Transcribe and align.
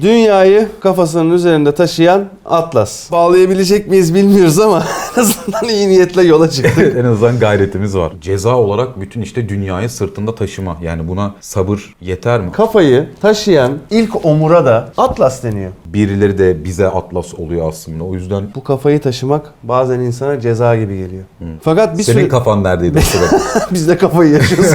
Dünyayı 0.00 0.68
kafasının 0.80 1.30
üzerinde 1.30 1.74
taşıyan 1.74 2.24
Atlas. 2.44 3.12
Bağlayabilecek 3.12 3.88
miyiz 3.88 4.14
bilmiyoruz 4.14 4.58
ama 4.58 4.84
en 5.16 5.20
azından 5.22 5.68
iyi 5.74 5.88
niyetle 5.88 6.22
yola 6.22 6.50
çıktık. 6.50 6.96
en 7.00 7.04
azından 7.04 7.38
gayretimiz 7.38 7.96
var. 7.96 8.12
Ceza 8.20 8.56
olarak 8.56 9.00
bütün 9.00 9.22
işte 9.22 9.48
dünyayı 9.48 9.90
sırtında 9.90 10.34
taşıma. 10.34 10.76
Yani 10.82 11.08
buna 11.08 11.34
sabır 11.40 11.94
yeter 12.00 12.40
mi? 12.40 12.52
Kafayı 12.52 13.08
taşıyan 13.20 13.78
ilk 13.90 14.24
omura 14.26 14.64
da 14.64 14.88
Atlas 14.96 15.42
deniyor. 15.42 15.70
Birileri 15.86 16.38
de 16.38 16.64
bize 16.64 16.88
atlas 16.88 17.34
oluyor 17.34 17.68
aslında. 17.68 18.04
O 18.04 18.14
yüzden 18.14 18.44
Bu 18.54 18.64
kafayı 18.64 19.00
taşımak 19.00 19.52
bazen 19.62 20.00
insana 20.00 20.40
ceza 20.40 20.76
gibi 20.76 20.98
geliyor. 20.98 21.24
Fakat 21.62 21.98
bir 21.98 22.02
senin 22.02 22.18
süre 22.18 22.28
kafan 22.28 22.64
neredeydi 22.64 22.98
o 22.98 23.00
sırada? 23.02 23.42
biz 23.70 23.88
de 23.88 23.98
kafayı 23.98 24.32
yaşıyoruz 24.32 24.70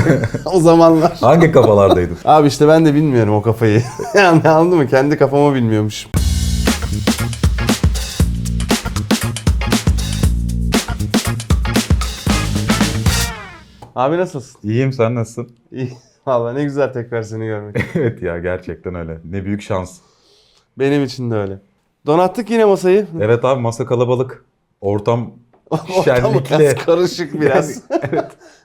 o 0.45 0.59
zamanlar. 0.59 1.11
Hangi 1.21 1.51
kafalardaydın? 1.51 2.17
Abi 2.25 2.47
işte 2.47 2.67
ben 2.67 2.85
de 2.85 2.93
bilmiyorum 2.93 3.33
o 3.33 3.41
kafayı. 3.41 3.83
yani 4.15 4.49
anladın 4.49 4.77
mı? 4.77 4.87
Kendi 4.87 5.17
kafamı 5.17 5.55
bilmiyormuşum. 5.55 6.11
Abi 13.99 14.17
nasılsın? 14.17 14.69
İyiyim 14.69 14.93
sen 14.93 15.15
nasılsın? 15.15 15.55
İyi. 15.71 15.91
Valla 16.27 16.53
ne 16.53 16.63
güzel 16.63 16.93
tekrar 16.93 17.21
seni 17.21 17.45
görmek. 17.45 17.75
evet 17.95 18.21
ya 18.21 18.37
gerçekten 18.37 18.95
öyle. 18.95 19.17
Ne 19.25 19.45
büyük 19.45 19.61
şans. 19.61 19.99
Benim 20.79 21.03
için 21.03 21.31
de 21.31 21.35
öyle. 21.35 21.59
Donattık 22.05 22.49
yine 22.49 22.65
masayı. 22.65 23.07
Evet 23.21 23.45
abi 23.45 23.61
masa 23.61 23.85
kalabalık. 23.85 24.45
Ortam 24.81 25.31
Ortam 25.69 26.03
şenlikli. 26.03 26.59
biraz 26.59 26.85
karışık 26.85 27.41
biraz. 27.41 27.83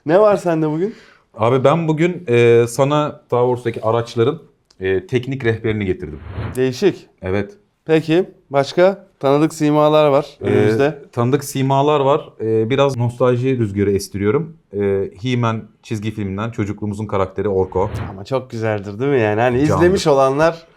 ne 0.05 0.19
var 0.19 0.37
sende 0.37 0.69
bugün? 0.69 0.95
Abi 1.33 1.63
ben 1.63 1.87
bugün 1.87 2.25
e, 2.27 2.65
sana 2.67 3.21
Star 3.25 3.45
Wars'taki 3.47 3.85
araçların 3.85 4.41
e, 4.79 5.07
teknik 5.07 5.45
rehberini 5.45 5.85
getirdim. 5.85 6.19
Değişik. 6.55 7.07
Evet. 7.21 7.53
Peki 7.85 8.29
başka 8.49 9.07
tanıdık 9.25 9.53
simalar 9.53 10.07
var 10.07 10.25
E, 10.41 10.43
önümüzde. 10.45 11.01
tanıdık 11.11 11.43
simalar 11.43 11.99
var. 11.99 12.29
E, 12.41 12.69
biraz 12.69 12.97
nostalji 12.97 13.57
rüzgarı 13.57 13.91
estiriyorum. 13.91 14.57
E, 14.73 15.09
He-Man 15.21 15.63
çizgi 15.83 16.11
filminden 16.11 16.51
çocukluğumuzun 16.51 17.05
karakteri 17.05 17.49
Orko. 17.49 17.89
Ama 18.09 18.25
çok 18.25 18.49
güzeldir 18.49 18.99
değil 18.99 19.11
mi 19.11 19.19
yani? 19.19 19.41
Hani 19.41 19.65
Candır. 19.65 19.75
izlemiş 19.83 20.07
olanlar 20.07 20.67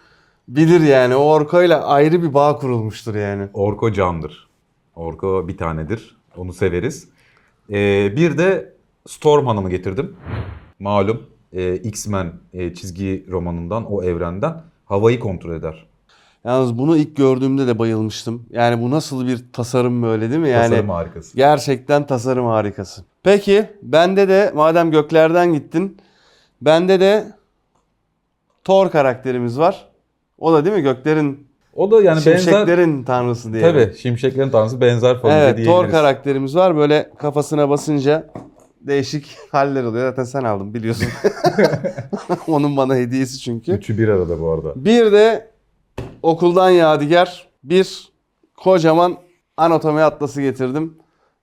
bilir 0.48 0.80
yani. 0.80 1.16
O 1.16 1.22
Orko'yla 1.24 1.84
ayrı 1.86 2.22
bir 2.22 2.34
bağ 2.34 2.56
kurulmuştur 2.56 3.14
yani. 3.14 3.48
Orko 3.54 3.92
candır. 3.92 4.48
Orko 4.96 5.48
bir 5.48 5.56
tanedir. 5.56 6.16
Onu 6.36 6.52
severiz. 6.52 7.08
E, 7.70 7.76
bir 8.16 8.38
de 8.38 8.72
Storm 9.08 9.46
Hanım'ı 9.46 9.70
getirdim. 9.70 10.16
Malum 10.80 11.22
e, 11.52 11.74
X-Men 11.76 12.32
e, 12.52 12.74
çizgi 12.74 13.26
romanından, 13.30 13.92
o 13.92 14.02
evrenden 14.02 14.62
havayı 14.84 15.20
kontrol 15.20 15.54
eder. 15.54 15.86
Yalnız 16.48 16.78
bunu 16.78 16.96
ilk 16.96 17.16
gördüğümde 17.16 17.66
de 17.66 17.78
bayılmıştım. 17.78 18.46
Yani 18.50 18.82
bu 18.82 18.90
nasıl 18.90 19.26
bir 19.26 19.44
tasarım 19.52 20.02
böyle 20.02 20.30
değil 20.30 20.40
mi? 20.40 20.48
Yani 20.48 20.68
Tasarım 20.68 20.88
harikası. 20.88 21.36
gerçekten 21.36 22.06
tasarım 22.06 22.46
harikası. 22.46 23.04
Peki 23.22 23.66
bende 23.82 24.28
de 24.28 24.52
madem 24.54 24.90
göklerden 24.90 25.52
gittin. 25.52 25.96
Bende 26.60 27.00
de 27.00 27.26
Thor 28.64 28.90
karakterimiz 28.90 29.58
var. 29.58 29.88
O 30.38 30.52
da 30.52 30.64
değil 30.64 30.76
mi 30.76 30.82
göklerin, 30.82 31.46
O 31.74 31.90
da 31.90 31.96
yani 31.96 32.16
benzer... 32.16 32.38
şimşeklerin 32.38 33.04
tanrısı 33.04 33.52
diye. 33.52 33.62
Tabii 33.62 33.94
şimşeklerin 33.98 34.50
tanrısı 34.50 34.80
benzer 34.80 35.18
familya 35.18 35.44
Evet 35.44 35.56
diyebiliriz. 35.56 35.80
Thor 35.80 35.90
karakterimiz 35.90 36.56
var. 36.56 36.76
Böyle 36.76 37.10
kafasına 37.18 37.70
basınca 37.70 38.30
değişik 38.80 39.36
haller 39.52 39.84
oluyor. 39.84 40.10
Zaten 40.10 40.24
sen 40.24 40.44
aldın 40.44 40.74
biliyorsun. 40.74 41.08
Onun 42.46 42.76
bana 42.76 42.94
hediyesi 42.96 43.38
çünkü. 43.38 43.72
Üçü 43.72 43.98
bir 43.98 44.08
arada 44.08 44.40
bu 44.40 44.50
arada. 44.50 44.84
Bir 44.84 45.12
de 45.12 45.57
okuldan 46.22 46.70
yadigar 46.70 47.48
bir 47.64 48.08
kocaman 48.56 49.16
anatomi 49.56 50.00
atlası 50.00 50.42
getirdim. 50.42 50.94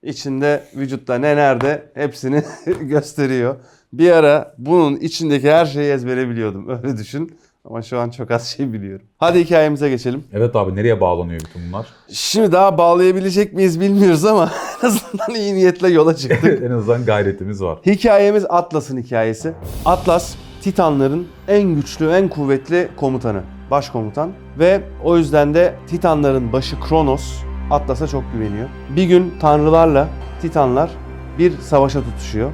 İçinde 0.02 0.64
vücutta 0.76 1.14
ne 1.18 1.36
nerede 1.36 1.90
hepsini 1.94 2.42
gösteriyor. 2.80 3.56
Bir 3.92 4.10
ara 4.10 4.54
bunun 4.58 4.96
içindeki 4.96 5.50
her 5.50 5.66
şeyi 5.66 5.92
ezbere 5.92 6.28
biliyordum. 6.28 6.68
Öyle 6.82 6.96
düşün. 6.96 7.38
Ama 7.64 7.82
şu 7.82 7.98
an 7.98 8.10
çok 8.10 8.30
az 8.30 8.46
şey 8.46 8.72
biliyorum. 8.72 9.06
Hadi 9.18 9.44
hikayemize 9.44 9.88
geçelim. 9.88 10.24
Evet 10.32 10.56
abi 10.56 10.76
nereye 10.76 11.00
bağlanıyor 11.00 11.40
bütün 11.40 11.68
bunlar? 11.68 11.86
Şimdi 12.08 12.52
daha 12.52 12.78
bağlayabilecek 12.78 13.52
miyiz 13.52 13.80
bilmiyoruz 13.80 14.24
ama 14.24 14.50
en 14.82 14.86
azından 14.86 15.34
iyi 15.34 15.54
niyetle 15.54 15.88
yola 15.88 16.16
çıktık. 16.16 16.62
en 16.62 16.70
azından 16.70 17.04
gayretimiz 17.04 17.62
var. 17.62 17.78
Hikayemiz 17.86 18.44
Atlas'ın 18.48 19.02
hikayesi. 19.02 19.52
Atlas, 19.84 20.34
Titanların 20.62 21.26
en 21.48 21.62
güçlü, 21.74 22.10
en 22.10 22.28
kuvvetli 22.28 22.88
komutanı, 22.96 23.42
başkomutan. 23.70 24.30
Ve 24.58 24.80
o 25.04 25.16
yüzden 25.16 25.54
de 25.54 25.74
Titanların 25.86 26.52
başı 26.52 26.76
Kronos 26.80 27.34
Atlas'a 27.70 28.06
çok 28.06 28.22
güveniyor. 28.32 28.68
Bir 28.96 29.04
gün 29.04 29.34
tanrılarla 29.40 30.08
Titanlar 30.42 30.90
bir 31.38 31.58
savaşa 31.58 32.00
tutuşuyor. 32.02 32.50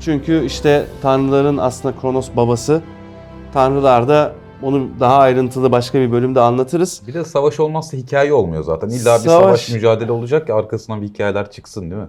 Çünkü 0.00 0.44
işte 0.44 0.86
tanrıların 1.02 1.56
aslında 1.56 1.94
Kronos 2.00 2.30
babası. 2.36 2.82
Tanrılar 3.52 4.08
da 4.08 4.32
onu 4.62 4.88
daha 5.00 5.16
ayrıntılı 5.16 5.72
başka 5.72 6.00
bir 6.00 6.12
bölümde 6.12 6.40
anlatırız. 6.40 7.02
Bir 7.06 7.14
de 7.14 7.24
savaş 7.24 7.60
olmazsa 7.60 7.96
hikaye 7.96 8.32
olmuyor 8.32 8.64
zaten. 8.64 8.88
İlla 8.88 8.94
bir 8.96 9.00
Savaş- 9.28 9.44
savaş 9.44 9.70
mücadele 9.70 10.12
olacak 10.12 10.46
ki 10.46 10.54
arkasından 10.54 11.02
bir 11.02 11.06
hikayeler 11.08 11.50
çıksın 11.50 11.80
değil 11.90 12.02
mi? 12.02 12.08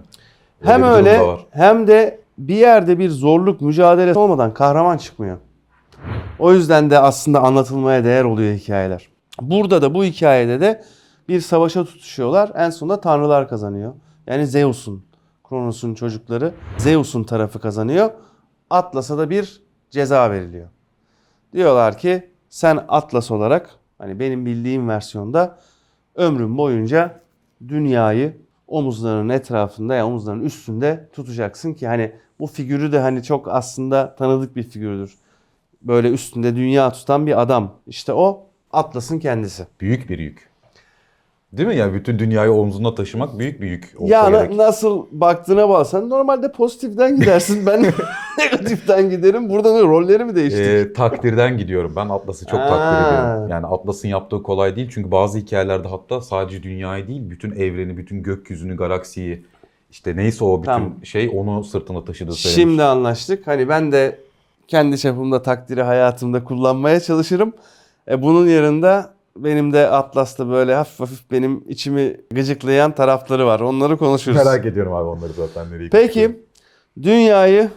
Hem 0.64 0.82
öyle 0.82 1.18
da 1.18 1.28
var. 1.28 1.40
hem 1.50 1.86
de 1.86 2.20
bir 2.38 2.56
yerde 2.56 2.98
bir 2.98 3.10
zorluk 3.10 3.60
mücadele 3.60 4.18
olmadan 4.18 4.54
kahraman 4.54 4.96
çıkmıyor. 4.96 5.36
O 6.38 6.52
yüzden 6.52 6.90
de 6.90 6.98
aslında 6.98 7.40
anlatılmaya 7.40 8.04
değer 8.04 8.24
oluyor 8.24 8.54
hikayeler. 8.54 9.08
Burada 9.40 9.82
da 9.82 9.94
bu 9.94 10.04
hikayede 10.04 10.60
de 10.60 10.84
bir 11.28 11.40
savaşa 11.40 11.84
tutuşuyorlar. 11.84 12.52
En 12.54 12.70
sonunda 12.70 13.00
tanrılar 13.00 13.48
kazanıyor. 13.48 13.94
Yani 14.26 14.46
Zeus'un, 14.46 15.04
Kronos'un 15.48 15.94
çocukları 15.94 16.54
Zeus'un 16.78 17.24
tarafı 17.24 17.60
kazanıyor. 17.60 18.10
Atlas'a 18.70 19.18
da 19.18 19.30
bir 19.30 19.62
ceza 19.90 20.30
veriliyor. 20.30 20.68
Diyorlar 21.52 21.98
ki 21.98 22.30
sen 22.48 22.84
Atlas 22.88 23.30
olarak 23.30 23.70
hani 23.98 24.20
benim 24.20 24.46
bildiğim 24.46 24.88
versiyonda 24.88 25.58
ömrün 26.14 26.58
boyunca 26.58 27.20
dünyayı 27.68 28.36
omuzlarının 28.66 29.28
etrafında 29.28 29.94
ya 29.94 30.06
omuzlarının 30.06 30.44
üstünde 30.44 31.08
tutacaksın 31.12 31.74
ki 31.74 31.86
hani 31.86 32.12
bu 32.40 32.46
figürü 32.46 32.92
de 32.92 33.00
hani 33.00 33.22
çok 33.22 33.48
aslında 33.48 34.14
tanıdık 34.16 34.56
bir 34.56 34.62
figürdür. 34.62 35.14
Böyle 35.86 36.10
üstünde 36.10 36.56
dünya 36.56 36.92
tutan 36.92 37.26
bir 37.26 37.40
adam. 37.40 37.72
İşte 37.86 38.12
o 38.12 38.46
Atlas'ın 38.72 39.18
kendisi. 39.18 39.66
Büyük 39.80 40.10
bir 40.10 40.18
yük. 40.18 40.48
Değil 41.52 41.68
mi? 41.68 41.76
Yani 41.76 41.94
bütün 41.94 42.18
dünyayı 42.18 42.52
omzunda 42.52 42.94
taşımak 42.94 43.38
büyük 43.38 43.60
bir 43.60 43.70
yük 43.70 43.94
Yani 44.00 44.32
gerek. 44.32 44.56
nasıl 44.56 45.06
baktığına 45.12 45.68
bağlı. 45.68 46.10
normalde 46.10 46.52
pozitiften 46.52 47.16
gidersin. 47.16 47.66
Ben 47.66 47.82
negatiften 48.38 49.10
giderim. 49.10 49.50
Burada 49.50 49.72
ne 49.72 49.80
rolleri 49.80 50.24
mi 50.24 50.36
değiştik? 50.36 50.60
Ee, 50.66 50.92
takdirden 50.92 51.58
gidiyorum. 51.58 51.92
Ben 51.96 52.08
Atlas'ı 52.08 52.46
çok 52.46 52.60
Aa. 52.60 52.68
takdir 52.68 53.08
ediyorum. 53.08 53.48
Yani 53.48 53.66
Atlas'ın 53.66 54.08
yaptığı 54.08 54.42
kolay 54.42 54.76
değil. 54.76 54.90
Çünkü 54.94 55.10
bazı 55.10 55.38
hikayelerde 55.38 55.88
hatta 55.88 56.20
sadece 56.20 56.62
dünyayı 56.62 57.08
değil, 57.08 57.30
bütün 57.30 57.50
evreni, 57.50 57.96
bütün 57.96 58.22
gökyüzünü, 58.22 58.76
galaksiyi 58.76 59.44
işte 59.90 60.16
neyse 60.16 60.44
o 60.44 60.58
bütün 60.58 60.72
Tamam. 60.72 61.04
şey 61.04 61.30
onu 61.34 61.64
sırtına 61.64 62.04
taşıdığı 62.04 62.32
söylenir. 62.32 62.60
Şimdi 62.60 62.82
anlaştık. 62.82 63.46
Hani 63.46 63.68
ben 63.68 63.92
de 63.92 64.18
kendi 64.68 64.98
çapımda 64.98 65.42
takdiri 65.42 65.82
hayatımda 65.82 66.44
kullanmaya 66.44 67.00
çalışırım. 67.00 67.52
E 68.08 68.22
bunun 68.22 68.46
yanında 68.46 69.14
benim 69.36 69.72
de 69.72 69.88
Atlas'ta 69.88 70.48
böyle 70.48 70.74
hafif 70.74 71.00
hafif 71.00 71.30
benim 71.30 71.64
içimi 71.68 72.16
gıcıklayan 72.30 72.94
tarafları 72.94 73.46
var. 73.46 73.60
Onları 73.60 73.96
konuşuruz. 73.96 74.36
Merak 74.36 74.66
ediyorum 74.66 74.92
abi 74.92 75.08
onları 75.08 75.32
zaten 75.32 75.70
nereye 75.70 75.88
Peki 75.90 76.40
dünyayı 77.02 77.70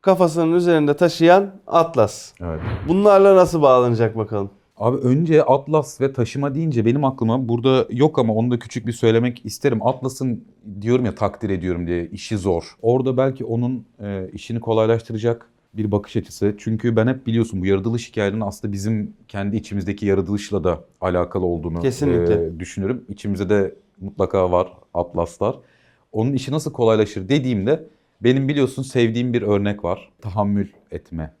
kafasının 0.00 0.52
üzerinde 0.52 0.96
taşıyan 0.96 1.50
Atlas. 1.66 2.32
Evet. 2.40 2.60
Bunlarla 2.88 3.36
nasıl 3.36 3.62
bağlanacak 3.62 4.16
bakalım. 4.16 4.50
Abi 4.76 4.96
önce 4.96 5.42
Atlas 5.42 6.00
ve 6.00 6.12
taşıma 6.12 6.54
deyince 6.54 6.84
benim 6.84 7.04
aklıma 7.04 7.48
burada 7.48 7.86
yok 7.90 8.18
ama 8.18 8.34
onu 8.34 8.50
da 8.50 8.58
küçük 8.58 8.86
bir 8.86 8.92
söylemek 8.92 9.46
isterim. 9.46 9.86
Atlas'ın 9.86 10.44
diyorum 10.80 11.04
ya 11.04 11.14
takdir 11.14 11.50
ediyorum 11.50 11.86
diye 11.86 12.06
işi 12.06 12.38
zor. 12.38 12.76
Orada 12.82 13.16
belki 13.16 13.44
onun 13.44 13.86
e, 14.02 14.30
işini 14.32 14.60
kolaylaştıracak 14.60 15.50
bir 15.74 15.92
bakış 15.92 16.16
açısı. 16.16 16.54
Çünkü 16.58 16.96
ben 16.96 17.06
hep 17.06 17.26
biliyorsun 17.26 17.60
bu 17.60 17.66
yaratılış 17.66 18.08
hikayelerinin 18.08 18.44
aslında 18.46 18.72
bizim 18.72 19.12
kendi 19.28 19.56
içimizdeki 19.56 20.06
yaratılışla 20.06 20.64
da 20.64 20.80
alakalı 21.00 21.46
olduğunu 21.46 21.80
Kesinlikle. 21.80 22.34
e, 22.44 22.58
düşünürüm. 22.60 23.04
İçimizde 23.08 23.48
de 23.48 23.74
mutlaka 24.00 24.52
var 24.52 24.68
Atlaslar. 24.94 25.56
Onun 26.12 26.32
işi 26.32 26.52
nasıl 26.52 26.72
kolaylaşır 26.72 27.28
dediğimde 27.28 27.84
benim 28.20 28.48
biliyorsun 28.48 28.82
sevdiğim 28.82 29.32
bir 29.32 29.42
örnek 29.42 29.84
var. 29.84 30.10
Tahammül 30.22 30.68
etme 30.90 31.32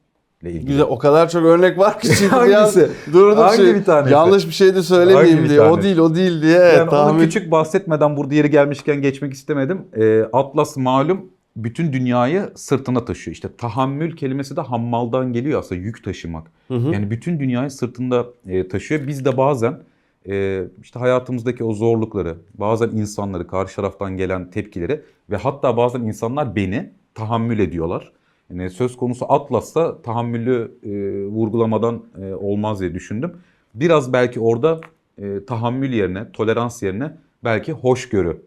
ile 0.42 0.50
ilgili. 0.52 0.66
Güzel 0.66 0.82
o 0.88 0.98
kadar 0.98 1.28
çok 1.28 1.44
örnek 1.44 1.78
var 1.78 2.00
ki 2.00 2.06
şimdi 2.16 2.32
bir 2.32 2.36
Hangisi? 2.36 2.90
durdum 3.12 3.38
Hangi 3.38 3.56
şey, 3.56 3.74
bir 3.74 3.84
tanesi? 3.84 4.12
yanlış 4.12 4.46
bir 4.46 4.52
şey 4.52 4.74
de 4.74 4.82
söylemeyeyim 4.82 5.38
Hangi 5.38 5.50
diye. 5.50 5.60
O 5.60 5.82
değil 5.82 5.98
o 5.98 6.14
değil 6.14 6.42
diye. 6.42 6.58
Yani 6.58 6.82
onu 6.82 6.90
tahmin. 6.90 7.20
küçük 7.24 7.50
bahsetmeden 7.50 8.16
burada 8.16 8.34
yeri 8.34 8.50
gelmişken 8.50 9.02
geçmek 9.02 9.32
istemedim. 9.32 9.82
Ee, 9.96 10.22
Atlas 10.32 10.76
malum 10.76 11.30
bütün 11.56 11.92
dünyayı 11.92 12.50
sırtına 12.54 13.04
taşıyor. 13.04 13.32
İşte 13.32 13.48
tahammül 13.56 14.16
kelimesi 14.16 14.56
de 14.56 14.60
hammaldan 14.60 15.32
geliyor 15.32 15.60
aslında 15.60 15.80
yük 15.80 16.04
taşımak. 16.04 16.50
Hı 16.68 16.74
hı. 16.74 16.92
Yani 16.92 17.10
bütün 17.10 17.40
dünyayı 17.40 17.70
sırtında 17.70 18.26
e, 18.46 18.68
taşıyor. 18.68 19.06
Biz 19.06 19.24
de 19.24 19.36
bazen 19.36 19.80
e, 20.28 20.64
işte 20.82 20.98
hayatımızdaki 20.98 21.64
o 21.64 21.74
zorlukları, 21.74 22.36
bazen 22.54 22.88
insanları, 22.88 23.46
karşı 23.46 23.76
taraftan 23.76 24.16
gelen 24.16 24.50
tepkileri 24.50 25.00
ve 25.30 25.36
hatta 25.36 25.76
bazen 25.76 26.00
insanlar 26.00 26.56
beni 26.56 26.90
tahammül 27.14 27.58
ediyorlar. 27.58 28.12
Yani 28.50 28.70
söz 28.70 28.96
konusu 28.96 29.32
Atlas'ta 29.32 30.02
tahammülü 30.02 30.72
e, 30.82 30.90
vurgulamadan 31.26 32.04
e, 32.22 32.34
olmaz 32.34 32.80
diye 32.80 32.94
düşündüm. 32.94 33.32
Biraz 33.74 34.12
belki 34.12 34.40
orada 34.40 34.80
e, 35.18 35.44
tahammül 35.44 35.92
yerine, 35.92 36.32
tolerans 36.32 36.82
yerine 36.82 37.12
belki 37.44 37.72
hoşgörü 37.72 38.42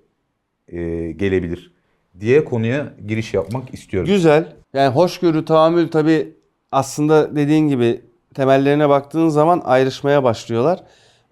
e, 0.67 1.11
gelebilir 1.11 1.73
diye 2.19 2.45
konuya 2.45 2.93
giriş 3.07 3.33
yapmak 3.33 3.73
istiyorum. 3.73 4.07
Güzel. 4.07 4.55
Yani 4.73 4.95
hoşgörü, 4.95 5.45
tahammül 5.45 5.91
tabii 5.91 6.33
aslında 6.71 7.35
dediğin 7.35 7.67
gibi 7.67 8.01
temellerine 8.33 8.89
baktığın 8.89 9.29
zaman 9.29 9.61
ayrışmaya 9.65 10.23
başlıyorlar. 10.23 10.83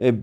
E, 0.02 0.14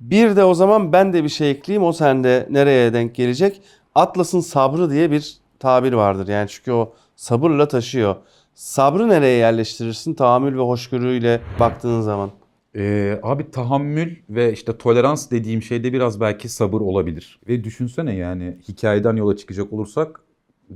bir 0.00 0.36
de 0.36 0.44
o 0.44 0.54
zaman 0.54 0.92
ben 0.92 1.12
de 1.12 1.24
bir 1.24 1.28
şey 1.28 1.50
ekleyeyim. 1.50 1.84
O 1.84 1.92
sende 1.92 2.46
nereye 2.50 2.92
denk 2.92 3.14
gelecek? 3.14 3.60
Atlas'ın 3.94 4.40
sabrı 4.40 4.90
diye 4.90 5.10
bir 5.10 5.36
tabir 5.58 5.92
vardır. 5.92 6.28
Yani 6.28 6.48
çünkü 6.48 6.72
o 6.72 6.94
sabırla 7.16 7.68
taşıyor. 7.68 8.16
Sabrı 8.54 9.08
nereye 9.08 9.38
yerleştirirsin? 9.38 10.14
Tahammül 10.14 10.56
ve 10.56 10.62
hoşgörüyle 10.62 11.40
baktığın 11.60 12.00
zaman. 12.00 12.30
Ee, 12.76 13.20
abi 13.22 13.50
tahammül 13.50 14.16
ve 14.30 14.52
işte 14.52 14.78
tolerans 14.78 15.30
dediğim 15.30 15.62
şeyde 15.62 15.92
biraz 15.92 16.20
belki 16.20 16.48
sabır 16.48 16.80
olabilir. 16.80 17.40
Ve 17.48 17.64
düşünsene 17.64 18.14
yani 18.14 18.58
hikayeden 18.68 19.16
yola 19.16 19.36
çıkacak 19.36 19.72
olursak 19.72 20.20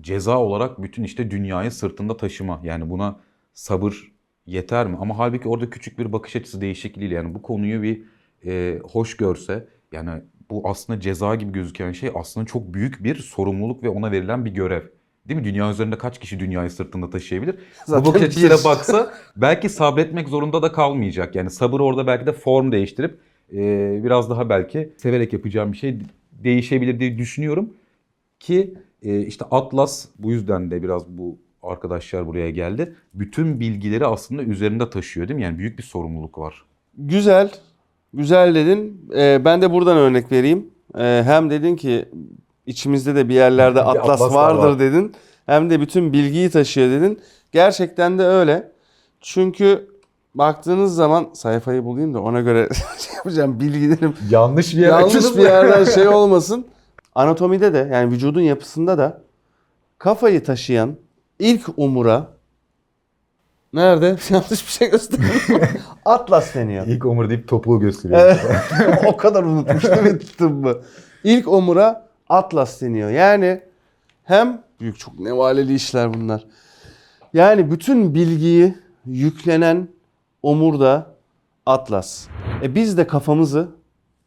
ceza 0.00 0.38
olarak 0.38 0.82
bütün 0.82 1.04
işte 1.04 1.30
dünyayı 1.30 1.70
sırtında 1.70 2.16
taşıma. 2.16 2.60
Yani 2.64 2.90
buna 2.90 3.20
sabır 3.54 4.12
yeter 4.46 4.86
mi? 4.86 4.96
Ama 5.00 5.18
halbuki 5.18 5.48
orada 5.48 5.70
küçük 5.70 5.98
bir 5.98 6.12
bakış 6.12 6.36
açısı 6.36 6.60
değişikliğiyle 6.60 7.14
yani 7.14 7.34
bu 7.34 7.42
konuyu 7.42 7.82
bir 7.82 8.02
e, 8.46 8.78
hoş 8.84 9.16
görse 9.16 9.68
yani 9.92 10.10
bu 10.50 10.68
aslında 10.68 11.00
ceza 11.00 11.34
gibi 11.34 11.52
gözüken 11.52 11.92
şey 11.92 12.10
aslında 12.14 12.46
çok 12.46 12.74
büyük 12.74 13.04
bir 13.04 13.14
sorumluluk 13.16 13.82
ve 13.82 13.88
ona 13.88 14.12
verilen 14.12 14.44
bir 14.44 14.50
görev. 14.50 14.82
Değil 15.28 15.40
mi? 15.40 15.44
Dünya 15.44 15.70
üzerinde 15.70 15.98
kaç 15.98 16.18
kişi 16.18 16.40
dünyayı 16.40 16.70
sırtında 16.70 17.10
taşıyabilir? 17.10 17.54
Zaten 17.86 18.04
bu 18.04 18.08
bakış 18.08 18.22
açısıyla 18.22 18.56
baksa 18.64 19.12
belki 19.36 19.68
sabretmek 19.68 20.28
zorunda 20.28 20.62
da 20.62 20.72
kalmayacak. 20.72 21.34
Yani 21.34 21.50
sabır 21.50 21.80
orada 21.80 22.06
belki 22.06 22.26
de 22.26 22.32
form 22.32 22.72
değiştirip 22.72 23.18
e, 23.52 24.00
biraz 24.04 24.30
daha 24.30 24.48
belki 24.48 24.92
severek 24.96 25.32
yapacağım 25.32 25.72
bir 25.72 25.76
şey 25.76 25.98
değişebilir 26.32 27.00
diye 27.00 27.18
düşünüyorum. 27.18 27.74
Ki 28.40 28.74
e, 29.02 29.20
işte 29.20 29.44
Atlas 29.50 30.06
bu 30.18 30.32
yüzden 30.32 30.70
de 30.70 30.82
biraz 30.82 31.08
bu 31.08 31.38
arkadaşlar 31.62 32.26
buraya 32.26 32.50
geldi. 32.50 32.94
Bütün 33.14 33.60
bilgileri 33.60 34.06
aslında 34.06 34.42
üzerinde 34.42 34.90
taşıyor 34.90 35.28
değil 35.28 35.36
mi? 35.36 35.42
Yani 35.42 35.58
büyük 35.58 35.78
bir 35.78 35.82
sorumluluk 35.82 36.38
var. 36.38 36.64
Güzel. 36.98 37.50
Güzel 38.14 38.54
dedin. 38.54 39.10
Ee, 39.16 39.40
ben 39.44 39.62
de 39.62 39.72
buradan 39.72 39.96
örnek 39.96 40.32
vereyim. 40.32 40.70
Ee, 40.98 41.22
hem 41.24 41.50
dedin 41.50 41.76
ki 41.76 42.08
içimizde 42.70 43.14
de 43.14 43.28
bir 43.28 43.34
yerlerde 43.34 43.78
Bir 43.78 43.90
atlas, 43.90 44.20
atlas 44.22 44.34
vardır 44.34 44.68
var. 44.68 44.78
dedin. 44.78 45.14
Hem 45.46 45.70
de 45.70 45.80
bütün 45.80 46.12
bilgiyi 46.12 46.50
taşıyor 46.50 46.90
dedin. 46.90 47.20
Gerçekten 47.52 48.18
de 48.18 48.22
öyle. 48.26 48.72
Çünkü 49.20 49.88
baktığınız 50.34 50.94
zaman 50.94 51.28
sayfayı 51.34 51.84
bulayım 51.84 52.14
da 52.14 52.20
ona 52.22 52.40
göre 52.40 52.68
şey 52.98 53.14
yapacağım 53.16 53.60
bilgilerim 53.60 54.14
Yanlış 54.30 54.76
bir 54.76 54.80
yanlış 54.80 55.36
bir 55.36 55.42
yerden 55.42 55.84
şey 55.94 56.08
olmasın. 56.08 56.66
Anatomide 57.14 57.72
de 57.72 57.88
yani 57.92 58.12
vücudun 58.12 58.40
yapısında 58.40 58.98
da 58.98 59.22
kafayı 59.98 60.44
taşıyan 60.44 60.96
ilk 61.38 61.78
omura 61.78 62.26
nerede? 63.72 64.06
Yanlış 64.30 64.66
bir 64.66 64.72
şey 64.72 64.90
gösterdim. 64.90 65.26
Atlas 66.04 66.54
deniyor. 66.54 66.86
İlk 66.86 67.06
omur 67.06 67.28
deyip 67.30 67.48
topuğu 67.48 67.80
gösteriyor. 67.80 68.20
Evet. 68.20 69.04
o 69.06 69.16
kadar 69.16 69.42
unutmuş 69.42 69.84
değil 69.84 70.02
mi 70.02 70.18
tıbbı? 70.18 70.82
İlk 71.24 71.48
omura 71.48 72.09
atlas 72.30 72.82
deniyor. 72.82 73.10
Yani 73.10 73.60
hem 74.24 74.62
büyük 74.80 74.98
çok 74.98 75.18
nevaleli 75.18 75.74
işler 75.74 76.14
bunlar. 76.14 76.44
Yani 77.34 77.70
bütün 77.70 78.14
bilgiyi 78.14 78.74
yüklenen 79.06 79.88
omurda 80.42 81.14
atlas. 81.66 82.28
E 82.62 82.74
biz 82.74 82.98
de 82.98 83.06
kafamızı 83.06 83.68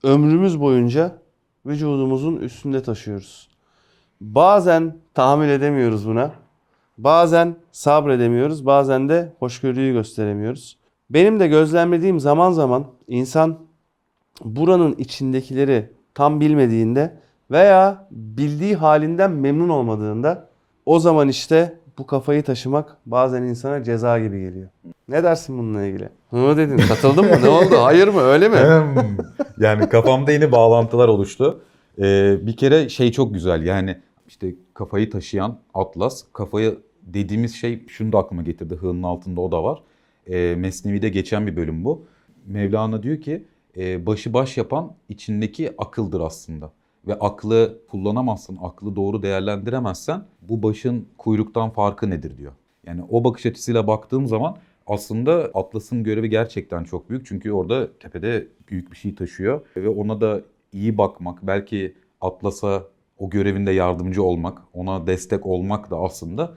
ömrümüz 0.03 0.59
boyunca 0.59 1.17
vücudumuzun 1.65 2.35
üstünde 2.35 2.83
taşıyoruz. 2.83 3.50
Bazen 4.21 4.97
tahammül 5.13 5.49
edemiyoruz 5.49 6.07
buna. 6.07 6.31
Bazen 6.97 7.56
sabredemiyoruz, 7.71 8.65
bazen 8.65 9.09
de 9.09 9.33
hoşgörüyü 9.39 9.94
gösteremiyoruz. 9.94 10.77
Benim 11.09 11.39
de 11.39 11.47
gözlemlediğim 11.47 12.19
zaman 12.19 12.51
zaman 12.51 12.85
insan 13.07 13.59
buranın 14.44 14.95
içindekileri 14.95 15.91
tam 16.13 16.39
bilmediğinde 16.39 17.22
veya 17.53 18.07
bildiği 18.11 18.75
halinden 18.75 19.31
memnun 19.31 19.69
olmadığında 19.69 20.50
o 20.85 21.00
zaman 21.00 21.27
işte 21.27 21.77
bu 21.97 22.07
kafayı 22.07 22.44
taşımak 22.44 22.97
bazen 23.05 23.44
insana 23.44 23.83
ceza 23.83 24.19
gibi 24.19 24.39
geliyor. 24.41 24.69
Ne 25.07 25.23
dersin 25.23 25.57
bununla 25.57 25.83
ilgili? 25.83 26.09
Hı 26.29 26.57
dedin. 26.57 26.77
Katıldın 26.77 27.25
mı? 27.25 27.41
Ne 27.44 27.50
oldu? 27.50 27.75
Hayır 27.81 28.07
mı? 28.07 28.21
Öyle 28.21 28.50
mi? 28.50 28.57
Yani 29.59 29.89
kafamda 29.89 30.31
yeni 30.31 30.51
bağlantılar 30.51 31.07
oluştu. 31.07 31.61
Ee, 32.00 32.38
bir 32.41 32.57
kere 32.57 32.89
şey 32.89 33.11
çok 33.11 33.33
güzel 33.33 33.63
yani 33.63 33.97
işte 34.27 34.56
kafayı 34.73 35.09
taşıyan 35.09 35.59
Atlas 35.73 36.23
kafayı 36.33 36.79
dediğimiz 37.01 37.56
şey 37.56 37.88
şunu 37.88 38.13
da 38.13 38.17
aklıma 38.17 38.41
getirdi. 38.41 38.75
Hığının 38.75 39.03
altında 39.03 39.41
o 39.41 39.51
da 39.51 39.63
var. 39.63 39.81
Ee, 40.27 40.56
Mesnevi'de 40.57 41.09
geçen 41.09 41.47
bir 41.47 41.56
bölüm 41.56 41.85
bu. 41.85 42.06
Mevlana 42.45 43.03
diyor 43.03 43.21
ki 43.21 43.45
e, 43.77 44.06
başı 44.06 44.33
baş 44.33 44.57
yapan 44.57 44.94
içindeki 45.09 45.73
akıldır 45.77 46.21
aslında. 46.21 46.71
Ve 47.07 47.19
aklı 47.19 47.79
kullanamazsın, 47.91 48.57
aklı 48.61 48.95
doğru 48.95 49.23
değerlendiremezsen 49.23 50.23
bu 50.41 50.63
başın 50.63 51.07
kuyruktan 51.17 51.69
farkı 51.69 52.09
nedir 52.09 52.38
diyor. 52.38 52.51
Yani 52.88 53.01
o 53.09 53.23
bakış 53.23 53.45
açısıyla 53.45 53.88
baktığım 53.88 54.27
zaman 54.27 54.57
aslında 54.88 55.51
Atlas'ın 55.53 56.03
görevi 56.03 56.29
gerçekten 56.29 56.83
çok 56.83 57.09
büyük. 57.09 57.25
Çünkü 57.25 57.51
orada 57.51 57.97
tepede 57.97 58.47
büyük 58.69 58.91
bir 58.91 58.97
şey 58.97 59.15
taşıyor. 59.15 59.61
Ve 59.77 59.89
ona 59.89 60.21
da 60.21 60.41
iyi 60.73 60.97
bakmak, 60.97 61.47
belki 61.47 61.95
Atlas'a 62.21 62.83
o 63.17 63.29
görevinde 63.29 63.71
yardımcı 63.71 64.23
olmak, 64.23 64.61
ona 64.73 65.07
destek 65.07 65.45
olmak 65.45 65.91
da 65.91 65.97
aslında 65.97 66.51